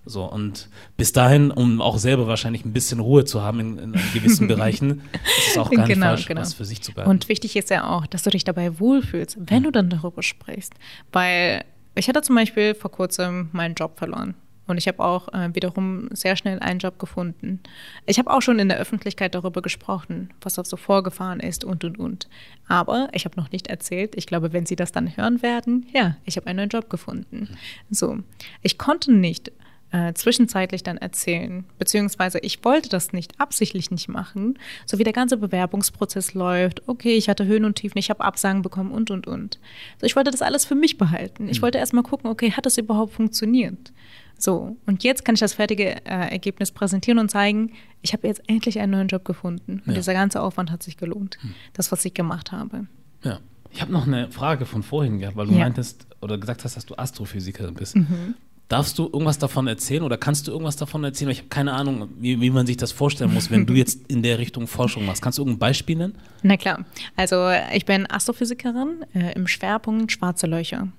[0.06, 3.92] So, und bis dahin, um auch selber wahrscheinlich ein bisschen Ruhe zu haben in, in
[4.14, 5.02] gewissen Bereichen,
[5.38, 6.42] ist es auch gar genau, nicht falsch, genau.
[6.42, 7.10] was für sich zu behalten.
[7.10, 9.66] Und wichtig ist ja auch, dass du dich dabei wohlfühlst, wenn mhm.
[9.66, 10.74] du dann darüber sprichst.
[11.12, 14.36] Weil ich hatte zum Beispiel vor kurzem meinen Job verloren.
[14.68, 17.62] Und ich habe auch äh, wiederum sehr schnell einen Job gefunden.
[18.06, 21.86] Ich habe auch schon in der Öffentlichkeit darüber gesprochen, was da so vorgefahren ist und,
[21.86, 22.28] und, und.
[22.68, 24.16] Aber ich habe noch nicht erzählt.
[24.16, 27.48] Ich glaube, wenn Sie das dann hören werden, ja, ich habe einen neuen Job gefunden.
[27.50, 27.58] Mhm.
[27.90, 28.18] So,
[28.62, 29.54] ich konnte nicht
[29.92, 31.64] äh, zwischenzeitlich dann erzählen.
[31.78, 36.88] Beziehungsweise ich wollte das nicht absichtlich nicht machen, so wie der ganze Bewerbungsprozess läuft.
[36.88, 39.60] Okay, ich hatte Höhen und Tiefen, ich habe Absagen bekommen und, und, und.
[40.00, 41.48] So, ich wollte das alles für mich behalten.
[41.48, 41.64] Ich mhm.
[41.64, 43.92] wollte erstmal gucken, okay, hat das überhaupt funktioniert?
[44.38, 47.72] So, und jetzt kann ich das fertige äh, Ergebnis präsentieren und zeigen,
[48.02, 49.82] ich habe jetzt endlich einen neuen Job gefunden.
[49.86, 49.94] Und ja.
[49.94, 51.56] dieser ganze Aufwand hat sich gelohnt, mhm.
[51.74, 52.88] das, was ich gemacht habe.
[53.24, 53.40] Ja.
[53.72, 55.60] Ich habe noch eine Frage von vorhin gehabt, weil du ja.
[55.60, 57.96] meintest oder gesagt hast, dass du Astrophysikerin bist.
[57.96, 58.36] Mhm.
[58.68, 61.32] Darfst du irgendwas davon erzählen oder kannst du irgendwas davon erzählen?
[61.32, 64.24] Ich habe keine Ahnung, wie, wie, man sich das vorstellen muss, wenn du jetzt in
[64.24, 65.22] der Richtung Forschung machst.
[65.22, 66.16] Kannst du irgendein Beispiel nennen?
[66.44, 66.84] Na klar.
[67.16, 70.90] Also ich bin Astrophysikerin äh, im Schwerpunkt schwarze Löcher.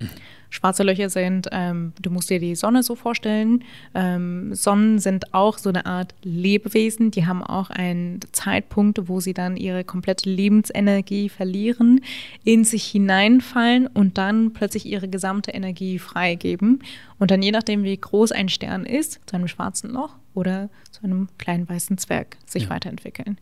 [0.51, 3.64] Schwarze Löcher sind, ähm, du musst dir die Sonne so vorstellen.
[3.94, 7.11] Ähm, Sonnen sind auch so eine Art Lebewesen.
[7.11, 12.01] Die haben auch einen Zeitpunkt, wo sie dann ihre komplette Lebensenergie verlieren,
[12.44, 16.82] in sich hineinfallen und dann plötzlich ihre gesamte Energie freigeben.
[17.18, 21.05] Und dann je nachdem, wie groß ein Stern ist, zu einem schwarzen Loch oder zu
[21.05, 22.70] einem kleinen weißen Zwerg sich ja.
[22.70, 23.38] weiterentwickeln.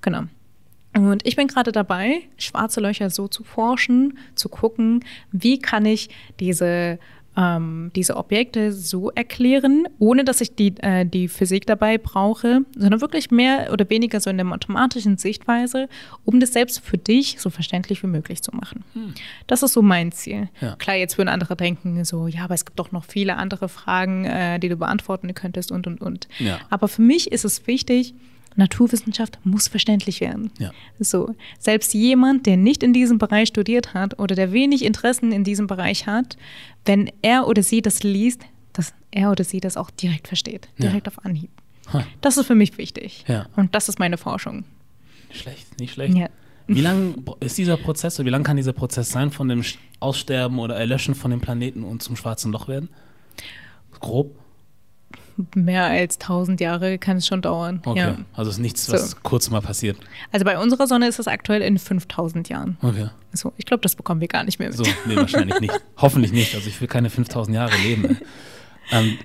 [0.00, 0.24] Genau.
[1.06, 6.08] Und ich bin gerade dabei, schwarze Löcher so zu forschen, zu gucken, wie kann ich
[6.40, 6.98] diese,
[7.36, 13.00] ähm, diese Objekte so erklären, ohne dass ich die, äh, die Physik dabei brauche, sondern
[13.00, 15.88] wirklich mehr oder weniger so in der mathematischen Sichtweise,
[16.24, 18.82] um das selbst für dich so verständlich wie möglich zu machen.
[18.94, 19.14] Hm.
[19.46, 20.48] Das ist so mein Ziel.
[20.60, 20.74] Ja.
[20.76, 24.24] Klar, jetzt würden andere denken, so, ja, aber es gibt doch noch viele andere Fragen,
[24.24, 26.28] äh, die du beantworten könntest und, und, und.
[26.40, 26.58] Ja.
[26.70, 28.14] Aber für mich ist es wichtig,
[28.56, 30.50] Naturwissenschaft muss verständlich werden.
[30.58, 30.72] Ja.
[30.98, 35.44] So, selbst jemand, der nicht in diesem Bereich studiert hat oder der wenig Interessen in
[35.44, 36.36] diesem Bereich hat,
[36.84, 38.42] wenn er oder sie das liest,
[38.72, 41.12] dass er oder sie das auch direkt versteht, direkt Ja.
[41.12, 41.50] auf Anhieb.
[41.92, 42.04] Ha.
[42.20, 43.24] Das ist für mich wichtig.
[43.28, 43.46] Ja.
[43.56, 44.64] Und das ist meine Forschung.
[45.28, 46.14] Nicht schlecht, nicht schlecht.
[46.16, 46.28] Ja.
[46.66, 49.64] Wie lang ist dieser Prozess, oder wie lang kann dieser Prozess sein, von dem
[50.00, 52.90] Aussterben oder Erlöschen von dem Planeten und zum schwarzen Loch werden?
[54.00, 54.36] Grob?
[55.54, 57.80] Mehr als 1000 Jahre kann es schon dauern.
[57.84, 57.98] Okay.
[57.98, 58.16] Ja.
[58.34, 59.16] Also ist nichts, was So.
[59.22, 59.96] kurz mal passiert.
[60.32, 62.76] Also bei unserer Sonne ist es aktuell in 5000 Jahren.
[62.82, 63.08] Okay.
[63.32, 64.76] So, ich glaube, das bekommen wir gar nicht mehr mit.
[64.76, 65.72] So, nee, wahrscheinlich nicht.
[65.96, 66.54] Hoffentlich nicht.
[66.54, 68.18] Also ich will keine 5000 Jahre leben.
[68.90, 69.18] Ähm,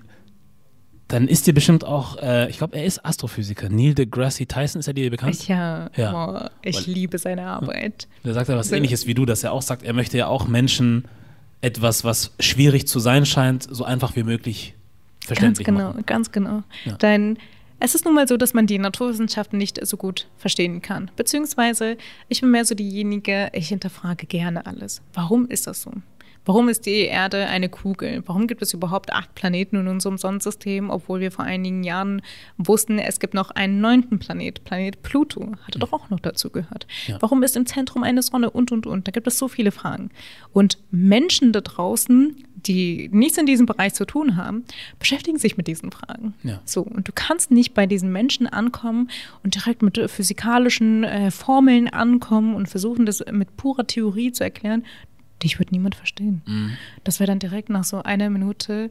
[1.08, 3.70] dann ist dir bestimmt auch, äh, ich glaube, er ist Astrophysiker.
[3.70, 5.36] Neil deGrasse Tyson, ist er dir bekannt?
[5.36, 6.12] Ich, ja, Ja.
[6.12, 8.08] Boah, ich Weil- liebe seine Arbeit.
[8.24, 8.76] Der sagt ja was So.
[8.76, 11.06] ähnliches wie du, dass er auch sagt, er möchte ja auch Menschen
[11.62, 14.76] etwas, was schwierig zu sein scheint, so einfach wie möglich
[15.28, 16.06] Ganz genau, machen.
[16.06, 16.64] ganz genau.
[16.86, 16.94] Ja.
[16.94, 17.38] Denn
[17.80, 21.12] es ist nun mal so, dass man die Naturwissenschaften nicht so gut verstehen kann.
[21.16, 21.98] Beziehungsweise,
[22.30, 25.02] ich bin mehr so diejenige, ich hinterfrage gerne alles.
[25.14, 25.92] Warum ist das so?
[26.46, 28.22] Warum ist die Erde eine Kugel?
[28.26, 32.22] Warum gibt es überhaupt acht Planeten in unserem Sonnensystem, obwohl wir vor einigen Jahren
[32.58, 36.86] wussten, es gibt noch einen neunten Planet, Planet Pluto, hatte doch auch noch dazu gehört.
[37.08, 37.18] Ja.
[37.22, 39.08] Warum ist im Zentrum eine Sonne und, und, und?
[39.08, 40.10] Da gibt es so viele Fragen.
[40.52, 44.64] Und Menschen da draußen, die nichts in diesem Bereich zu tun haben,
[45.00, 46.34] beschäftigen sich mit diesen Fragen.
[46.44, 46.62] Ja.
[46.66, 49.10] So, und du kannst nicht bei diesen Menschen ankommen
[49.44, 54.44] und direkt mit äh, physikalischen äh, Formeln ankommen und versuchen, das mit purer Theorie zu
[54.44, 54.86] erklären.
[55.42, 56.42] Dich wird niemand verstehen.
[56.46, 56.78] Mhm.
[57.04, 58.90] Das wäre dann direkt nach so einer Minute,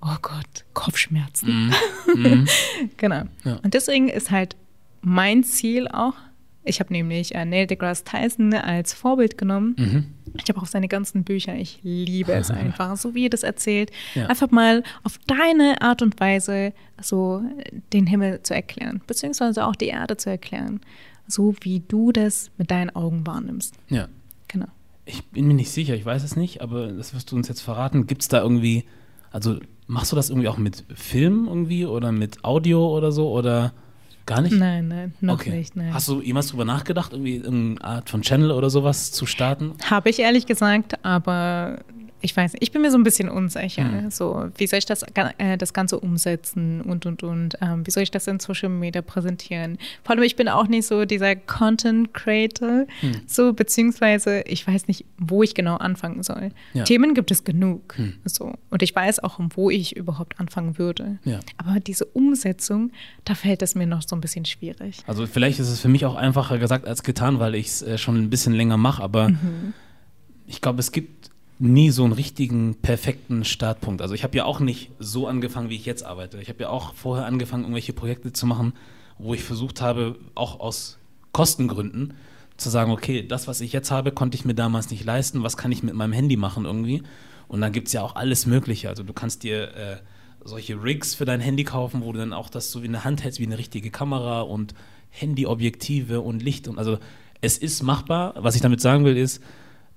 [0.00, 1.72] oh Gott, Kopfschmerzen.
[2.14, 2.48] Mhm.
[2.96, 3.24] Genau.
[3.44, 3.60] Ja.
[3.62, 4.56] Und deswegen ist halt
[5.02, 6.14] mein Ziel auch,
[6.62, 9.74] ich habe nämlich äh, Neil deGrasse Tyson als Vorbild genommen.
[9.78, 10.06] Mhm.
[10.36, 13.90] Ich habe auch seine ganzen Bücher, ich liebe es einfach, so wie er das erzählt.
[14.14, 14.26] Ja.
[14.26, 17.42] Einfach mal auf deine Art und Weise so
[17.92, 20.80] den Himmel zu erklären, beziehungsweise auch die Erde zu erklären,
[21.26, 23.74] so wie du das mit deinen Augen wahrnimmst.
[23.88, 24.08] Ja.
[24.48, 24.66] Genau.
[25.06, 27.62] Ich bin mir nicht sicher, ich weiß es nicht, aber das wirst du uns jetzt
[27.62, 28.06] verraten.
[28.06, 28.84] Gibt es da irgendwie,
[29.30, 33.72] also machst du das irgendwie auch mit Film irgendwie oder mit Audio oder so oder
[34.26, 34.52] gar nicht?
[34.52, 35.50] Nein, nein, noch okay.
[35.50, 35.76] nicht.
[35.76, 35.92] Nein.
[35.94, 39.74] Hast du jemals drüber nachgedacht, irgendwie irgendeine Art von Channel oder sowas zu starten?
[39.88, 41.80] Habe ich ehrlich gesagt, aber
[42.22, 43.84] ich weiß nicht, ich bin mir so ein bisschen unsicher.
[43.84, 44.10] Mhm.
[44.10, 45.02] So, wie soll ich das,
[45.38, 47.56] äh, das Ganze umsetzen und, und, und.
[47.60, 49.78] Ähm, wie soll ich das in Social Media präsentieren?
[50.04, 53.12] Vor allem, ich bin auch nicht so dieser Content Creator, Hm.
[53.26, 56.50] so, beziehungsweise ich weiß nicht, wo ich genau anfangen soll.
[56.74, 56.84] Ja.
[56.84, 57.96] Themen gibt es genug.
[57.96, 58.14] Hm.
[58.24, 61.18] So, und ich weiß auch, wo ich überhaupt anfangen würde.
[61.24, 61.40] Ja.
[61.56, 62.90] Aber diese Umsetzung,
[63.24, 64.98] da fällt es mir noch so ein bisschen schwierig.
[65.06, 67.98] Also vielleicht ist es für mich auch einfacher gesagt als getan, weil ich es äh,
[67.98, 69.72] schon ein bisschen länger mache, aber Mhm.
[70.46, 71.30] ich glaube, es gibt
[71.60, 74.00] nie so einen richtigen, perfekten Startpunkt.
[74.00, 76.40] Also ich habe ja auch nicht so angefangen, wie ich jetzt arbeite.
[76.40, 78.72] Ich habe ja auch vorher angefangen, irgendwelche Projekte zu machen,
[79.18, 80.98] wo ich versucht habe, auch aus
[81.32, 82.14] Kostengründen,
[82.56, 85.56] zu sagen, okay, das, was ich jetzt habe, konnte ich mir damals nicht leisten, was
[85.56, 87.02] kann ich mit meinem Handy machen irgendwie?
[87.46, 88.88] Und dann gibt es ja auch alles Mögliche.
[88.88, 89.96] Also du kannst dir äh,
[90.44, 93.22] solche Rigs für dein Handy kaufen, wo du dann auch das so wie eine Hand
[93.22, 94.74] hältst, wie eine richtige Kamera und
[95.10, 96.98] Handyobjektive und Licht und also
[97.40, 98.34] es ist machbar.
[98.36, 99.42] Was ich damit sagen will, ist,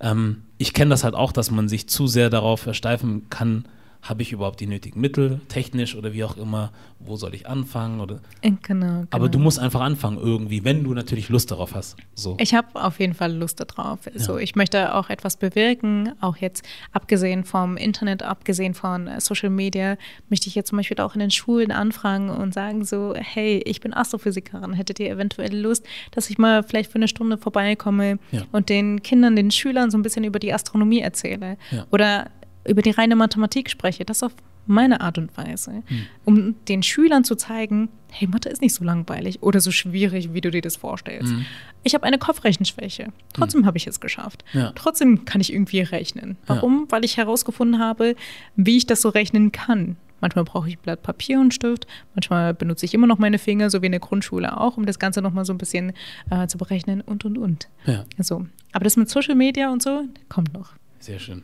[0.00, 3.66] ähm, ich kenne das halt auch, dass man sich zu sehr darauf versteifen kann,
[4.04, 8.00] habe ich überhaupt die nötigen Mittel, technisch oder wie auch immer, wo soll ich anfangen
[8.00, 9.02] oder Genau, genau.
[9.10, 11.96] aber du musst einfach anfangen irgendwie, wenn du natürlich Lust darauf hast.
[12.14, 12.36] So.
[12.38, 14.00] Ich habe auf jeden Fall Lust darauf.
[14.14, 19.50] So, ich möchte auch etwas bewirken, auch jetzt abgesehen vom Internet, abgesehen von äh, Social
[19.50, 19.96] Media,
[20.28, 23.80] möchte ich jetzt zum Beispiel auch in den Schulen anfragen und sagen so, hey, ich
[23.80, 28.42] bin Astrophysikerin, hättet ihr eventuell Lust, dass ich mal vielleicht für eine Stunde vorbeikomme Ja.
[28.52, 31.86] und den Kindern, den Schülern so ein bisschen über die Astronomie erzähle Ja.
[31.90, 32.30] oder
[32.66, 34.32] über die reine Mathematik spreche, das auf
[34.66, 36.06] meine Art und Weise, Hm.
[36.24, 40.40] um den Schülern zu zeigen, hey, Mathe ist nicht so langweilig oder so schwierig, wie
[40.40, 41.32] du dir das vorstellst.
[41.34, 41.44] Mhm.
[41.82, 43.08] Ich habe eine Kopfrechenschwäche.
[43.34, 44.42] Trotzdem habe ich es geschafft.
[44.54, 44.72] Ja.
[44.74, 46.38] Trotzdem kann ich irgendwie rechnen.
[46.46, 46.86] Warum?
[46.88, 48.16] Weil ich herausgefunden habe,
[48.56, 49.96] wie ich das so rechnen kann.
[50.22, 51.86] Manchmal brauche ich ein Blatt Papier und Stift.
[52.14, 54.98] Manchmal benutze ich immer noch meine Finger, so wie in der Grundschule auch, um das
[54.98, 55.92] Ganze nochmal so ein bisschen
[56.30, 57.68] äh, zu berechnen und, und, und.
[57.84, 58.04] Ja.
[58.18, 58.46] So.
[58.72, 60.72] Aber das mit Social Media und so, kommt noch.
[61.00, 61.42] Sehr schön.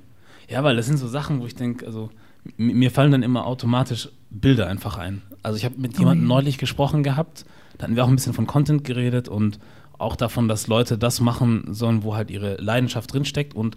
[0.51, 2.11] Ja, weil das sind so Sachen, wo ich denke, also
[2.57, 5.23] mir fallen dann immer automatisch Bilder einfach ein.
[5.43, 6.35] Also ich habe mit Oh jemandem ja.
[6.35, 7.45] neulich gesprochen gehabt,
[7.79, 9.59] da hatten wir auch ein bisschen von Content geredet und
[9.97, 13.77] auch davon, dass Leute das machen sollen, wo halt ihre Leidenschaft drinsteckt und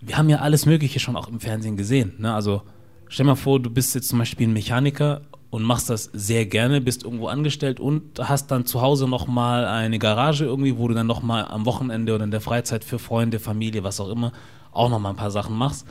[0.00, 2.14] wir haben ja alles Mögliche schon auch im Fernsehen gesehen.
[2.18, 2.32] Ne?
[2.32, 2.62] Also
[3.08, 6.80] stell mal vor, du bist jetzt zum Beispiel ein Mechaniker und machst das sehr gerne,
[6.80, 11.06] bist irgendwo angestellt und hast dann zu Hause nochmal eine Garage irgendwie, wo du dann
[11.06, 14.32] nochmal am Wochenende oder in der Freizeit für Freunde, Familie, was auch immer,
[14.74, 15.86] auch nochmal ein paar Sachen machst.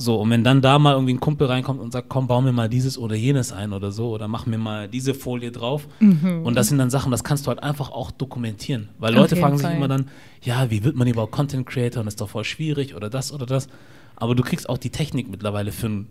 [0.00, 2.52] So, und wenn dann da mal irgendwie ein Kumpel reinkommt und sagt, komm, bau mir
[2.52, 5.88] mal dieses oder jenes ein oder so, oder mach mir mal diese Folie drauf.
[5.98, 6.42] Mhm.
[6.44, 8.90] Und das sind dann Sachen, das kannst du halt einfach auch dokumentieren.
[9.00, 9.70] Weil Leute fragen Fall.
[9.70, 10.06] sich immer dann,
[10.40, 12.02] ja, wie wird man überhaupt Content Creator?
[12.02, 13.68] Und ist doch voll schwierig oder das oder das.
[14.14, 16.06] Aber du kriegst auch die Technik mittlerweile für einen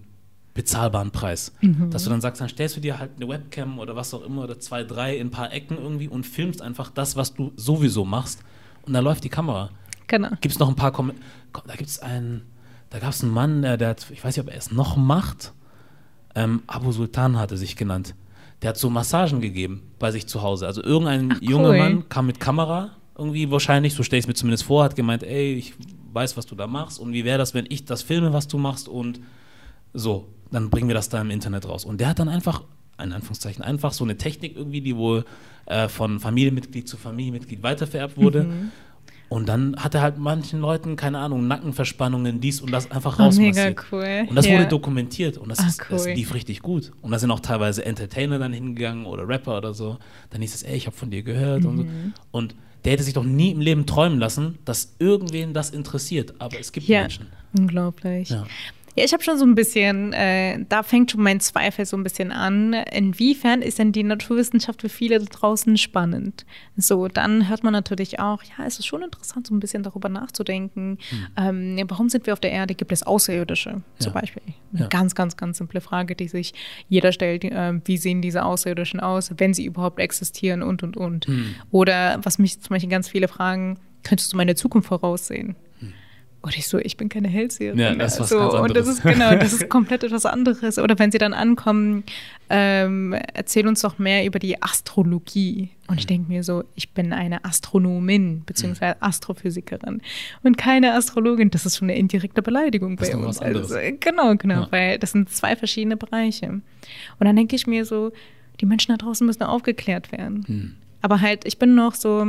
[0.53, 1.53] bezahlbaren Preis.
[1.61, 1.89] Mhm.
[1.89, 4.43] Dass du dann sagst, dann stellst du dir halt eine Webcam oder was auch immer
[4.43, 8.03] oder zwei, drei in ein paar Ecken irgendwie und filmst einfach das, was du sowieso
[8.03, 8.43] machst.
[8.85, 9.69] Und da läuft die Kamera.
[10.07, 10.29] Genau.
[10.41, 11.11] Gibt es noch ein paar Kom
[11.51, 12.43] Da gibt es einen
[12.89, 14.95] da gab es einen Mann, der, der hat, ich weiß nicht, ob er es noch
[14.95, 15.53] macht,
[16.35, 18.15] ähm, Abu Sultan hatte sich genannt.
[18.61, 20.65] Der hat so Massagen gegeben bei sich zu Hause.
[20.67, 21.77] Also irgendein Ach, junger cool.
[21.77, 25.23] Mann kam mit Kamera, irgendwie wahrscheinlich, so stelle ich es mir zumindest vor, hat gemeint,
[25.23, 25.73] ey, ich
[26.13, 28.57] weiß, was du da machst und wie wäre das, wenn ich das filme, was du
[28.57, 29.19] machst und
[29.93, 31.85] so, dann bringen wir das da im Internet raus.
[31.85, 32.63] Und der hat dann einfach,
[33.01, 35.25] in Anführungszeichen, einfach so eine Technik irgendwie, die wohl
[35.65, 38.43] äh, von Familienmitglied zu Familienmitglied weitervererbt wurde.
[38.45, 38.71] Mhm
[39.29, 43.55] und dann hat er halt manchen Leuten, keine Ahnung, Nackenverspannungen, dies und das einfach rausmassiert.
[43.91, 44.29] Oh, mega cool.
[44.29, 44.53] Und das ja.
[44.53, 45.97] wurde dokumentiert und das, Ach, ist, cool.
[45.97, 46.91] das, lief richtig gut.
[47.01, 49.97] Und da sind auch teilweise Entertainer dann hingegangen oder Rapper oder so.
[50.29, 51.69] Dann hieß es, ey, ich habe von dir gehört mhm.
[51.69, 51.83] und so.
[51.83, 52.13] Mhm.
[52.31, 52.55] Und
[52.85, 56.35] der hätte sich doch nie im Leben träumen lassen, dass irgendwen das interessiert.
[56.39, 57.01] Aber es gibt ja.
[57.01, 57.27] Menschen.
[57.57, 58.29] Unglaublich.
[58.29, 58.45] Ja.
[58.97, 62.03] Ja, ich habe schon so ein bisschen, äh, da fängt schon mein Zweifel so ein
[62.03, 62.73] bisschen an.
[62.73, 66.47] Inwiefern ist denn die Naturwissenschaft für viele da draußen spannend?
[66.77, 70.09] So, dann hört man natürlich auch, ja, es ist schon interessant, so ein bisschen darüber
[70.09, 70.97] nachzudenken.
[71.35, 71.77] Hm.
[71.77, 72.73] Ähm, warum sind wir auf der Erde?
[72.73, 74.19] Gibt es Außerirdische zum ja.
[74.19, 74.41] Beispiel?
[74.73, 74.87] Eine ja.
[74.87, 76.55] ganz, ganz, ganz simple Frage, die sich
[76.89, 77.43] jeder stellt.
[77.43, 81.27] Äh, wie sehen diese Außerirdischen aus, wenn sie überhaupt existieren und, und, und.
[81.27, 81.53] Hm.
[81.69, 85.55] Oder was mich zum Beispiel ganz viele fragen, könntest du meine Zukunft voraussehen?
[86.41, 87.79] Und ich so, ich bin keine Hellseherin.
[87.79, 88.69] Ja, das ist was so, ganz anderes.
[88.69, 90.77] Und das ist genau, das ist komplett etwas anderes.
[90.77, 92.03] Oder wenn sie dann ankommen,
[92.49, 95.71] ähm, erzähl uns doch mehr über die Astrologie.
[95.87, 96.07] Und ich mhm.
[96.07, 99.03] denke mir so, ich bin eine Astronomin beziehungsweise mhm.
[99.03, 100.01] Astrophysikerin
[100.43, 101.49] und keine Astrologin.
[101.49, 103.39] Das ist schon eine indirekte Beleidigung das bei uns.
[103.39, 104.67] Also, genau, genau, ja.
[104.71, 106.49] weil das sind zwei verschiedene Bereiche.
[106.49, 106.63] Und
[107.19, 108.11] dann denke ich mir so,
[108.61, 110.45] die Menschen da draußen müssen aufgeklärt werden.
[110.47, 110.75] Hm.
[111.01, 112.25] Aber halt, ich bin noch so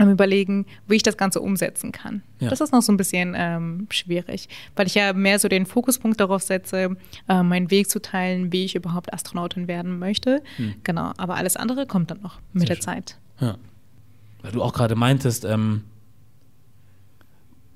[0.00, 2.22] am Überlegen, wie ich das Ganze umsetzen kann.
[2.38, 2.48] Ja.
[2.48, 6.20] Das ist noch so ein bisschen ähm, schwierig, weil ich ja mehr so den Fokuspunkt
[6.20, 6.96] darauf setze,
[7.28, 10.42] äh, meinen Weg zu teilen, wie ich überhaupt Astronautin werden möchte.
[10.56, 10.74] Hm.
[10.84, 12.82] Genau, aber alles andere kommt dann noch mit Sehr der schön.
[12.82, 13.18] Zeit.
[13.40, 13.56] Ja.
[14.42, 15.82] Weil du auch gerade meintest, ähm,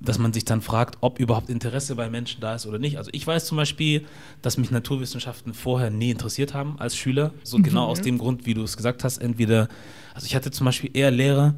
[0.01, 2.97] dass man sich dann fragt, ob überhaupt Interesse bei Menschen da ist oder nicht.
[2.97, 4.05] Also ich weiß zum Beispiel,
[4.41, 7.33] dass mich Naturwissenschaften vorher nie interessiert haben als Schüler.
[7.43, 7.63] So genau mhm.
[7.63, 9.19] genau aus dem Grund, wie du es gesagt hast.
[9.19, 9.67] Entweder,
[10.15, 11.53] also ich hatte zum Beispiel eher Lehrer,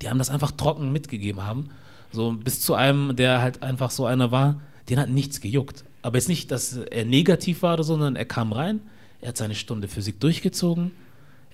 [0.00, 1.70] die haben das einfach trocken mitgegeben haben.
[2.12, 5.84] So bis zu einem, der halt einfach so einer war, den hat nichts gejuckt.
[6.02, 8.80] Aber jetzt nicht, dass er negativ war oder so, sondern er kam rein,
[9.20, 10.90] er hat seine Stunde Physik durchgezogen.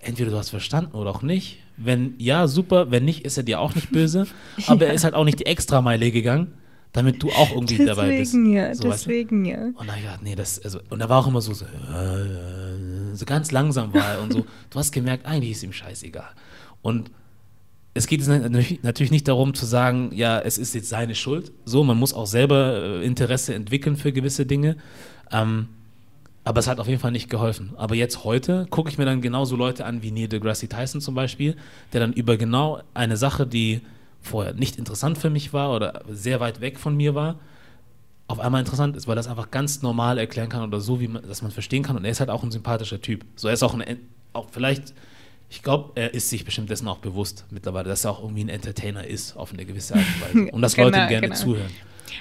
[0.01, 1.59] Entweder du hast verstanden oder auch nicht.
[1.77, 2.91] Wenn ja, super.
[2.91, 4.27] Wenn nicht, ist er dir auch nicht böse.
[4.67, 4.89] Aber ja.
[4.89, 6.55] er ist halt auch nicht die Extrameile gegangen,
[6.93, 8.35] damit du auch irgendwie deswegen, dabei bist.
[8.35, 9.61] Ja, so, deswegen, weißt du?
[9.61, 9.67] ja.
[9.75, 13.25] Und dann ja, nee, das, also, und er war auch immer so, so, äh, so
[13.27, 14.47] ganz langsam war er und so.
[14.71, 16.31] Du hast gemerkt, eigentlich ist ihm scheißegal.
[16.81, 17.11] Und
[17.99, 18.25] es geht
[18.85, 21.51] natürlich nicht darum zu sagen, ja, es ist jetzt seine Schuld.
[21.65, 24.77] So, man muss auch selber äh, Interesse entwickeln für gewisse Dinge.
[25.33, 25.69] Ähm,
[26.45, 27.73] aber es hat auf jeden Fall nicht geholfen.
[27.77, 31.17] Aber jetzt heute gucke ich mir dann genauso Leute an wie Neil deGrasse Tyson zum
[31.17, 31.57] Beispiel,
[31.93, 33.81] der dann über genau eine Sache, die
[34.23, 37.41] vorher nicht interessant für mich war oder sehr weit weg von mir war,
[38.29, 41.27] auf einmal interessant ist, weil das einfach ganz normal erklären kann oder so, wie man,
[41.27, 41.97] dass man verstehen kann.
[41.97, 43.25] Und er ist halt auch ein sympathischer Typ.
[43.35, 43.99] So, er ist auch ein,
[44.35, 44.95] auch vielleicht
[45.51, 48.49] ich glaube, er ist sich bestimmt dessen auch bewusst mittlerweile, dass er auch irgendwie ein
[48.49, 50.51] Entertainer ist, auf eine gewisse Art und Weise.
[50.53, 51.41] Und dass genau, Leute ihm gerne genau.
[51.41, 51.71] zuhören.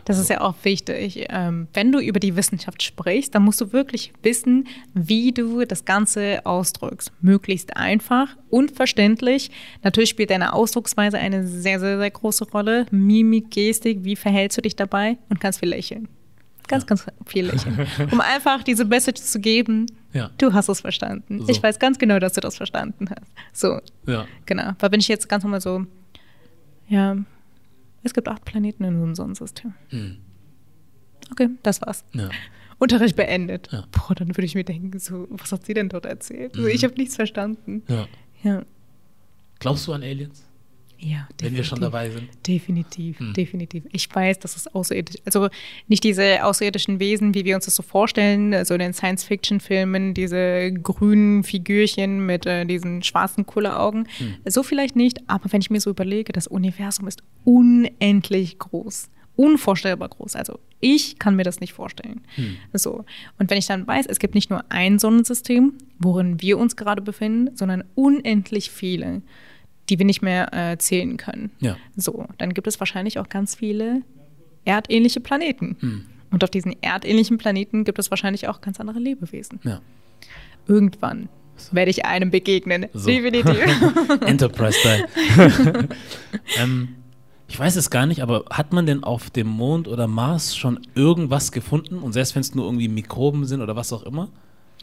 [0.05, 1.25] Das ist ja auch wichtig.
[1.29, 5.85] Ähm, wenn du über die Wissenschaft sprichst, dann musst du wirklich wissen, wie du das
[5.85, 7.11] Ganze ausdrückst.
[7.21, 9.51] Möglichst einfach und verständlich.
[9.83, 12.85] Natürlich spielt deine Ausdrucksweise eine sehr, sehr, sehr große Rolle.
[12.91, 16.07] Mimik, Gestik, wie verhältst du dich dabei und kannst viel lächeln.
[16.67, 16.87] Ganz, ja.
[16.87, 17.87] ganz viel lächeln.
[18.11, 20.31] Um einfach diese Message zu geben, ja.
[20.37, 21.41] du hast es verstanden.
[21.41, 21.49] So.
[21.49, 23.31] Ich weiß ganz genau, dass du das verstanden hast.
[23.53, 23.79] So.
[24.05, 24.25] Ja.
[24.45, 24.71] Genau.
[24.79, 25.85] Weil wenn ich jetzt ganz normal so,
[26.87, 27.17] ja,
[28.03, 29.73] es gibt acht Planeten in unserem Sonnensystem.
[29.89, 30.17] Hm.
[31.31, 32.05] Okay, das war's.
[32.13, 32.29] Ja.
[32.79, 33.69] Unterricht beendet.
[33.71, 33.85] Ja.
[33.91, 36.55] Boah, dann würde ich mir denken, so, was hat sie denn dort erzählt?
[36.55, 36.61] Mhm.
[36.61, 37.83] Also ich habe nichts verstanden.
[37.87, 38.07] Ja.
[38.43, 38.63] ja.
[39.59, 40.46] Glaubst du an Aliens?
[40.99, 42.27] Ja, wenn wir schon dabei sind.
[42.47, 43.33] Definitiv, hm.
[43.33, 43.83] definitiv.
[43.91, 45.49] Ich weiß, dass es außerirdisch, also
[45.87, 50.71] nicht diese außerirdischen Wesen, wie wir uns das so vorstellen, so in den Science-Fiction-Filmen, diese
[50.73, 54.07] grünen Figürchen mit äh, diesen schwarzen Kulleraugen.
[54.17, 54.35] Hm.
[54.45, 59.09] So vielleicht nicht, aber wenn ich mir so überlege, das Universum ist unendlich groß.
[59.35, 60.35] Unvorstellbar groß.
[60.35, 62.21] Also ich kann mir das nicht vorstellen.
[62.35, 62.57] Hm.
[62.73, 63.05] So.
[63.37, 67.03] Und wenn ich dann weiß, es gibt nicht nur ein Sonnensystem, worin wir uns gerade
[67.03, 69.21] befinden, sondern unendlich viele
[69.89, 71.51] die wir nicht mehr äh, zählen können.
[71.59, 71.77] Ja.
[71.95, 74.01] So, dann gibt es wahrscheinlich auch ganz viele
[74.65, 75.77] erdähnliche Planeten.
[75.79, 76.05] Hm.
[76.31, 79.59] Und auf diesen erdähnlichen Planeten gibt es wahrscheinlich auch ganz andere Lebewesen.
[79.63, 79.81] Ja.
[80.67, 81.29] Irgendwann
[81.71, 82.87] werde ich einem begegnen.
[82.93, 83.07] So.
[83.07, 83.65] Definitiv.
[84.21, 85.07] Enterprise-Style.
[86.57, 86.89] ähm,
[87.47, 90.81] ich weiß es gar nicht, aber hat man denn auf dem Mond oder Mars schon
[90.95, 91.99] irgendwas gefunden?
[91.99, 94.29] Und selbst wenn es nur irgendwie Mikroben sind oder was auch immer?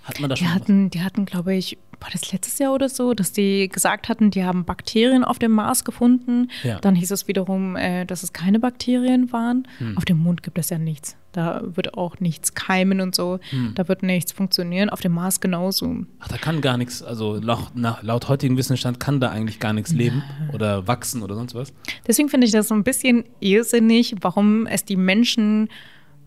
[0.04, 2.88] Hat man da schon die hatten, die hatten, glaube ich, war das letztes Jahr oder
[2.88, 6.50] so, dass die gesagt hatten, die haben Bakterien auf dem Mars gefunden.
[6.62, 6.78] Ja.
[6.80, 9.66] Dann hieß es wiederum, äh, dass es keine Bakterien waren.
[9.78, 9.96] Hm.
[9.96, 11.16] Auf dem Mond gibt es ja nichts.
[11.32, 13.40] Da wird auch nichts keimen und so.
[13.50, 13.72] Hm.
[13.74, 14.90] Da wird nichts funktionieren.
[14.90, 16.04] Auf dem Mars genauso.
[16.20, 19.72] Ach, da kann gar nichts, also laut, nach, laut heutigem Wissensstand kann da eigentlich gar
[19.72, 21.72] nichts leben oder wachsen oder sonst was.
[22.06, 25.70] Deswegen finde ich das so ein bisschen irrsinnig, warum es die Menschen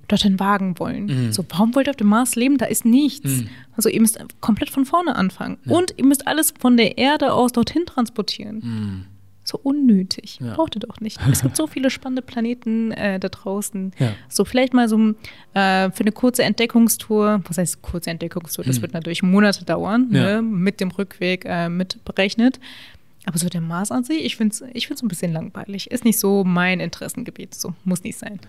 [0.08, 1.06] dorthin wagen wollen.
[1.06, 1.32] Mhm.
[1.34, 2.58] So, warum wollt ihr auf dem Mars leben?
[2.58, 3.26] Da ist nichts.
[3.30, 3.50] Mhm.
[3.76, 5.58] Also ihr müsst komplett von vorne anfangen.
[5.66, 5.76] Ja.
[5.76, 8.62] Und ihr müsst alles von der Erde aus dorthin transportieren.
[8.62, 9.06] Hm.
[9.44, 10.40] So unnötig.
[10.42, 10.56] Ja.
[10.56, 11.20] Braucht ihr doch nicht.
[11.32, 13.94] Es gibt so viele spannende Planeten äh, da draußen.
[13.98, 14.12] Ja.
[14.28, 14.98] So vielleicht mal so
[15.54, 17.42] äh, für eine kurze Entdeckungstour.
[17.48, 18.66] Was heißt kurze Entdeckungstour?
[18.66, 18.82] Das Mhm.
[18.82, 20.42] wird natürlich Monate dauern, ne?
[20.42, 22.60] mit dem Rückweg äh, mit berechnet.
[23.26, 25.92] Aber so der Mars an sich, ich finde es ich find's ein bisschen langweilig.
[25.92, 27.56] Ist nicht so mein Interessengebiet.
[27.56, 28.40] So muss nicht sein.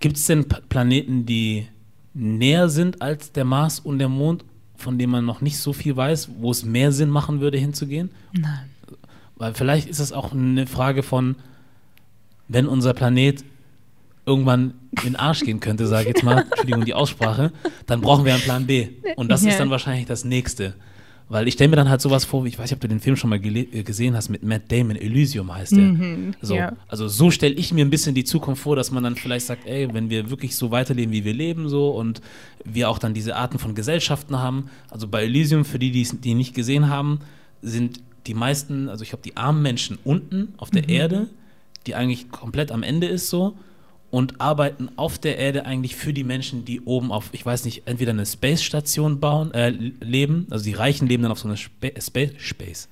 [0.00, 1.66] Gibt es denn Planeten, die
[2.14, 4.44] näher sind als der Mars und der Mond,
[4.76, 8.10] von denen man noch nicht so viel weiß, wo es mehr Sinn machen würde, hinzugehen?
[8.32, 8.70] Nein.
[9.36, 11.36] Weil vielleicht ist es auch eine Frage von,
[12.48, 13.44] wenn unser Planet
[14.24, 17.52] irgendwann in den Arsch gehen könnte, sage ich jetzt mal, Entschuldigung die Aussprache,
[17.86, 18.88] dann brauchen wir einen Plan B.
[19.16, 19.50] Und das Ja.
[19.50, 20.74] ist dann wahrscheinlich das Nächste.
[21.28, 23.00] Weil ich stelle mir dann halt sowas vor, wie- ich weiß nicht, ob du den
[23.00, 25.80] Film schon mal äh, gesehen hast, mit Matt Damon, Elysium heißt der.
[25.80, 26.72] Mhm, so, ja.
[26.86, 29.66] Also so stelle ich mir ein bisschen die Zukunft vor, dass man dann vielleicht sagt,
[29.66, 32.20] ey, wenn wir wirklich so weiterleben, wie wir leben, so und
[32.64, 34.70] wir auch dann diese Arten von Gesellschaften haben.
[34.88, 37.18] Also bei Elysium, für die, die es die nicht gesehen haben,
[37.60, 41.28] sind die meisten, also ich glaube, die armen Menschen unten auf der Erde,
[41.86, 43.56] die eigentlich komplett am Ende ist so
[44.16, 47.82] und arbeiten auf der Erde eigentlich für die Menschen, die oben auf, ich weiß nicht,
[47.84, 51.88] entweder eine Space-Station bauen, äh, leben, also die Reichen leben dann auf so einer Spa
[52.00, 52.88] Space, Space,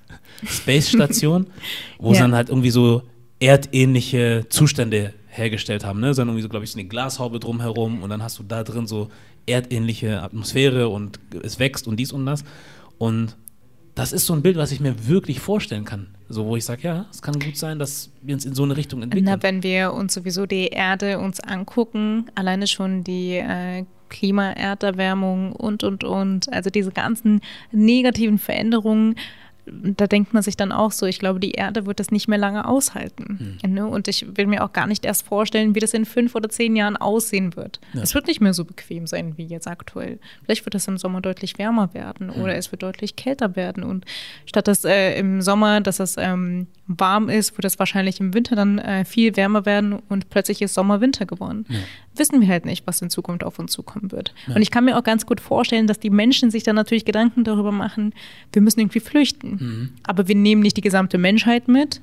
[0.46, 1.46] Space-Station,
[1.98, 2.24] wo sie Ja.
[2.24, 3.04] dann halt irgendwie so
[3.40, 6.12] erdähnliche Zustände hergestellt haben, ne?
[6.12, 8.86] Sondern irgendwie so, glaube ich, so eine Glashaube drumherum und dann hast du da drin
[8.86, 9.08] so
[9.46, 12.44] erdähnliche Atmosphäre und es wächst und dies und das.
[12.98, 13.34] Und
[13.94, 16.08] das ist so ein Bild, was ich mir wirklich vorstellen kann.
[16.28, 18.76] So, wo ich sage, ja, es kann gut sein, dass wir uns in so eine
[18.76, 19.26] Richtung entwickeln.
[19.26, 25.84] Na, wenn wir uns sowieso die Erde uns angucken, alleine schon die äh, Klimaerderwärmung und,
[25.84, 27.40] und, und, also diese ganzen
[27.72, 29.16] negativen Veränderungen,
[29.66, 32.38] da denkt man sich dann auch so, ich glaube, die Erde wird das nicht mehr
[32.38, 33.58] lange aushalten.
[33.62, 33.72] Hm.
[33.72, 33.86] Ne?
[33.86, 36.76] Und ich will mir auch gar nicht erst vorstellen, wie das in fünf oder zehn
[36.76, 37.80] Jahren aussehen wird.
[37.92, 38.02] Ja.
[38.02, 40.18] Es wird nicht mehr so bequem sein wie jetzt aktuell.
[40.44, 42.42] Vielleicht wird es im Sommer deutlich wärmer werden Hm.
[42.42, 43.82] oder es wird deutlich kälter werden.
[43.82, 44.04] Und
[44.46, 48.56] statt dass äh, im Sommer, dass es ähm, warm ist, wird es wahrscheinlich im Winter
[48.56, 51.64] dann äh, viel wärmer werden und plötzlich ist Sommer Winter geworden.
[51.68, 51.78] Ja.
[52.16, 54.34] Wissen wir halt nicht, was in Zukunft auf uns zukommen wird.
[54.46, 54.54] Ja.
[54.54, 57.42] Und ich kann mir auch ganz gut vorstellen, dass die Menschen sich dann natürlich Gedanken
[57.44, 58.12] darüber machen,
[58.52, 59.50] wir müssen irgendwie flüchten.
[59.58, 59.90] Mhm.
[60.02, 62.00] Aber wir nehmen nicht die gesamte Menschheit mit.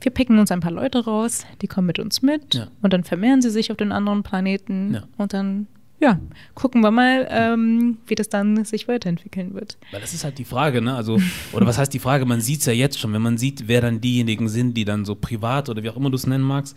[0.00, 2.68] Wir picken uns ein paar Leute raus, die kommen mit uns mit Ja.
[2.82, 5.66] und dann vermehren sie sich auf den anderen Planeten und dann,
[6.00, 6.18] ja,
[6.54, 9.78] gucken wir mal, ähm, wie das dann sich weiterentwickeln wird.
[9.90, 10.94] Weil das ist halt die Frage, ne?
[10.94, 11.20] Also,
[11.52, 12.26] oder was heißt die Frage?
[12.26, 15.04] Man sieht es ja jetzt schon, wenn man sieht, wer dann diejenigen sind, die dann
[15.04, 16.76] so privat oder wie auch immer du es nennen magst,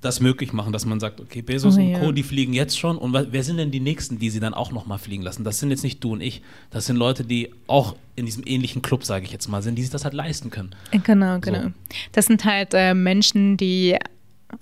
[0.00, 1.98] das möglich machen, dass man sagt, okay, Bezos Oh, und ja.
[1.98, 2.96] Co., die fliegen jetzt schon.
[2.96, 5.42] Und wer sind denn die Nächsten, die sie dann auch nochmal fliegen lassen?
[5.42, 6.42] Das sind jetzt nicht du und ich.
[6.70, 9.82] Das sind Leute, die auch in diesem ähnlichen Club, sage ich jetzt mal, sind, die
[9.82, 10.70] sich das halt leisten können.
[10.92, 11.62] Genau, genau.
[11.62, 11.72] So.
[12.12, 13.96] Das sind halt äh, Menschen, die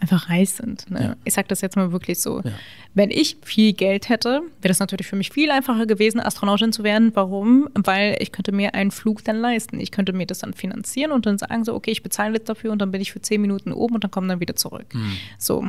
[0.01, 0.91] einfach reich sind.
[0.91, 1.03] Ne?
[1.03, 1.17] Ja.
[1.25, 2.41] Ich sage das jetzt mal wirklich so.
[2.41, 2.53] Ja.
[2.95, 6.85] Wenn ich viel Geld hätte, wäre das natürlich für mich viel einfacher gewesen, Astronautin zu
[6.85, 7.13] werden.
[7.15, 7.69] Warum?
[7.75, 9.81] Weil ich könnte mir einen Flug dann leisten.
[9.81, 12.73] Ich könnte mir das dann finanzieren und dann sagen so, okay, ich bezahle jetzt dafür
[12.73, 14.87] und dann bin ich für zehn Minuten oben und dann komme dann wieder zurück.
[14.93, 15.13] Hm.
[15.39, 15.67] So.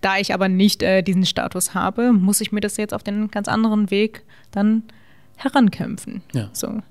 [0.00, 3.30] Da ich aber nicht äh, diesen Status habe, muss ich mir das jetzt auf den
[3.30, 4.82] ganz anderen Weg dann
[5.36, 6.22] herankämpfen.
[6.32, 6.50] Ja.
[6.52, 6.82] So.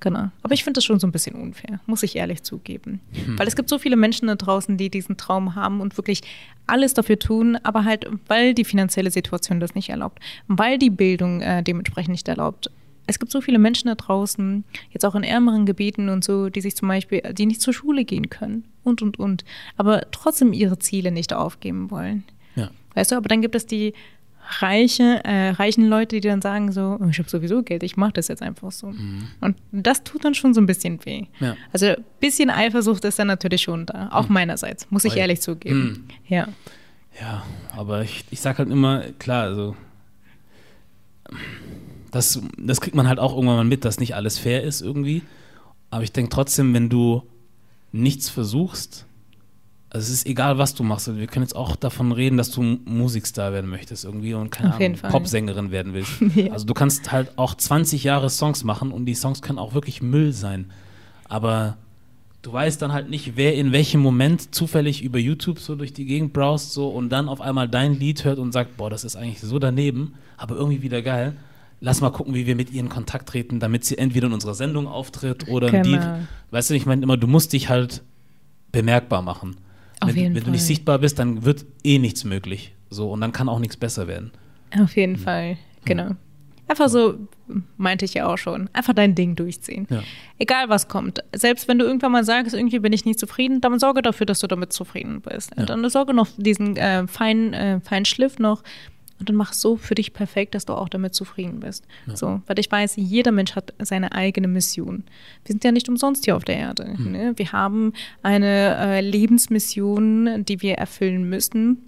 [0.00, 0.30] Genau.
[0.42, 3.00] Aber ich finde das schon so ein bisschen unfair, muss ich ehrlich zugeben.
[3.36, 6.20] Weil es gibt so viele Menschen da draußen, die diesen Traum haben und wirklich
[6.66, 11.40] alles dafür tun, aber halt, weil die finanzielle Situation das nicht erlaubt, weil die Bildung
[11.40, 12.70] äh, dementsprechend nicht erlaubt.
[13.06, 16.60] Es gibt so viele Menschen da draußen, jetzt auch in ärmeren Gebieten und so, die
[16.60, 19.44] sich zum Beispiel, die nicht zur Schule gehen können und, und, und,
[19.76, 22.24] aber trotzdem ihre Ziele nicht aufgeben wollen.
[22.54, 22.70] Ja.
[22.94, 23.94] Weißt du, aber dann gibt es die
[24.60, 28.12] reiche, äh, reichen Leute, die dann sagen so, oh, ich habe sowieso Geld, ich mache
[28.12, 28.88] das jetzt einfach so.
[29.40, 31.26] Und das tut dann schon so ein bisschen weh.
[31.40, 31.56] Ja.
[31.72, 35.18] Also ein bisschen Eifersucht ist dann natürlich schon da, auch meinerseits, muss ich Oi.
[35.18, 36.08] ehrlich zugeben.
[36.28, 36.48] Ja.
[37.20, 37.42] Ja,
[37.76, 39.76] aber ich, ich sag halt immer, klar, also
[42.10, 45.22] das, das kriegt man halt auch irgendwann mal mit, dass nicht alles fair ist irgendwie.
[45.90, 47.22] Aber ich denke trotzdem, wenn du
[47.92, 49.06] nichts versuchst,
[49.90, 51.14] Also es ist egal, was du machst.
[51.16, 54.96] Wir können jetzt auch davon reden, dass du Musikstar werden möchtest irgendwie und keine Ahnung,
[54.96, 56.20] Popsängerin werden willst.
[56.36, 56.52] ja.
[56.52, 60.02] Also du kannst halt auch 20 Jahre Songs machen und die Songs können auch wirklich
[60.02, 60.66] Müll sein.
[61.24, 61.78] Aber
[62.42, 66.04] du weißt dann halt nicht, wer in welchem Moment zufällig über YouTube so durch die
[66.04, 69.16] Gegend browst so und dann auf einmal dein Lied hört und sagt, boah, das ist
[69.16, 71.34] eigentlich so daneben, aber irgendwie wieder geil.
[71.80, 74.54] Lass mal gucken, wie wir mit ihr in Kontakt treten, damit sie entweder in unserer
[74.54, 75.82] Sendung auftritt oder genau.
[75.82, 75.98] die.
[76.50, 78.02] Weißt du, ich meine immer, du musst dich halt
[78.72, 79.56] bemerkbar machen.
[80.00, 80.46] Auf wenn, jeden wenn Fall.
[80.46, 82.74] du nicht sichtbar bist, dann wird eh nichts möglich.
[82.90, 84.32] So, und dann kann auch nichts besser werden.
[84.78, 85.18] Auf jeden mhm.
[85.18, 86.10] Fall, genau.
[86.68, 87.14] Einfach so,
[87.78, 89.86] meinte ich ja auch schon, einfach dein Ding durchziehen.
[89.88, 90.02] Ja.
[90.38, 91.24] Egal was kommt.
[91.34, 94.40] Selbst wenn du irgendwann mal sagst, irgendwie bin ich nicht zufrieden, dann sorge dafür, dass
[94.40, 95.52] du damit zufrieden bist.
[95.56, 95.64] Ja.
[95.64, 98.62] Dann sorge noch diesen äh, feinen, äh, feinen Schliff noch
[99.18, 101.84] und dann mach so für dich perfekt, dass du auch damit zufrieden bist.
[102.06, 102.16] Ja.
[102.16, 105.04] So, weil ich weiß, jeder Mensch hat seine eigene Mission.
[105.44, 106.94] Wir sind ja nicht umsonst hier auf der Erde.
[106.96, 107.12] Mhm.
[107.12, 107.32] Ne?
[107.36, 107.92] Wir haben
[108.22, 111.78] eine äh, Lebensmission, die wir erfüllen müssen,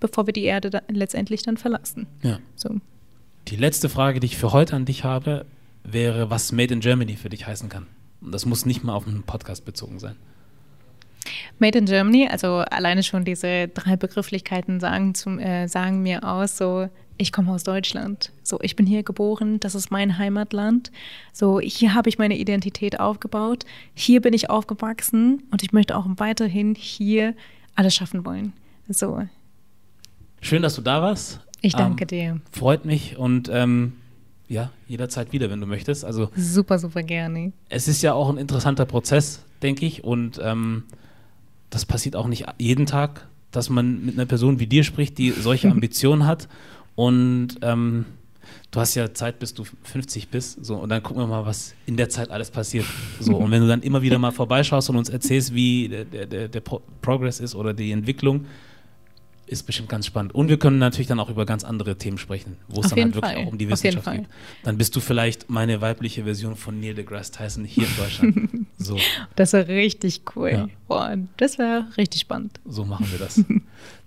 [0.00, 2.06] bevor wir die Erde da letztendlich dann verlassen.
[2.22, 2.38] Ja.
[2.54, 2.80] So.
[3.48, 5.46] Die letzte Frage, die ich für heute an dich habe,
[5.82, 7.86] wäre, was Made in Germany für dich heißen kann.
[8.20, 10.16] Und das muss nicht mal auf einen Podcast bezogen sein.
[11.58, 16.56] Made in Germany, also alleine schon diese drei Begrifflichkeiten sagen, zum, äh, sagen mir aus,
[16.56, 18.32] so ich komme aus Deutschland.
[18.42, 20.90] So, ich bin hier geboren, das ist mein Heimatland.
[21.32, 23.64] So, hier habe ich meine Identität aufgebaut.
[23.94, 27.34] Hier bin ich aufgewachsen und ich möchte auch weiterhin hier
[27.76, 28.52] alles schaffen wollen.
[28.88, 29.22] So.
[30.40, 31.40] Schön, dass du da warst.
[31.60, 32.40] Ich danke ähm, dir.
[32.50, 33.94] Freut mich und ähm,
[34.48, 36.04] ja, jederzeit wieder, wenn du möchtest.
[36.04, 37.52] Also super, super gerne.
[37.68, 40.84] Es ist ja auch ein interessanter Prozess, denke ich, und ähm,
[41.70, 45.30] das passiert auch nicht jeden Tag, dass man mit einer Person wie dir spricht, die
[45.30, 46.48] solche Ambitionen hat.
[46.96, 48.04] Und ähm,
[48.70, 50.64] du hast ja Zeit, bis du 50 bist.
[50.64, 52.86] So, und dann gucken wir mal, was in der Zeit alles passiert.
[53.20, 56.48] So, und wenn du dann immer wieder mal vorbeischaust und uns erzählst, wie der, der,
[56.48, 58.46] der Progress ist oder die Entwicklung,
[59.46, 60.34] ist bestimmt ganz spannend.
[60.34, 63.14] Und wir können natürlich dann auch über ganz andere Themen sprechen, wo es dann halt
[63.14, 63.44] wirklich Fall.
[63.44, 64.26] auch um die Wissenschaft geht.
[64.62, 68.66] Dann bist du vielleicht meine weibliche Version von Neil deGrasse Tyson hier in Deutschland.
[68.78, 68.96] so.
[69.36, 70.50] Das wäre richtig cool.
[70.50, 70.68] Ja.
[70.88, 72.60] Boah, das wäre richtig spannend.
[72.64, 73.42] So machen wir das.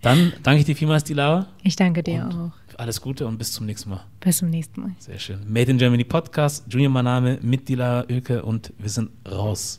[0.02, 1.48] dann danke ich dir vielmals, Dilara.
[1.64, 2.52] Ich danke dir und auch.
[2.80, 4.04] Alles Gute und bis zum nächsten Mal.
[4.20, 4.92] Bis zum nächsten Mal.
[5.00, 5.40] Sehr schön.
[5.52, 9.78] Made in Germany Podcast, Junior Maname mit Dilara Oelke und wir sind raus.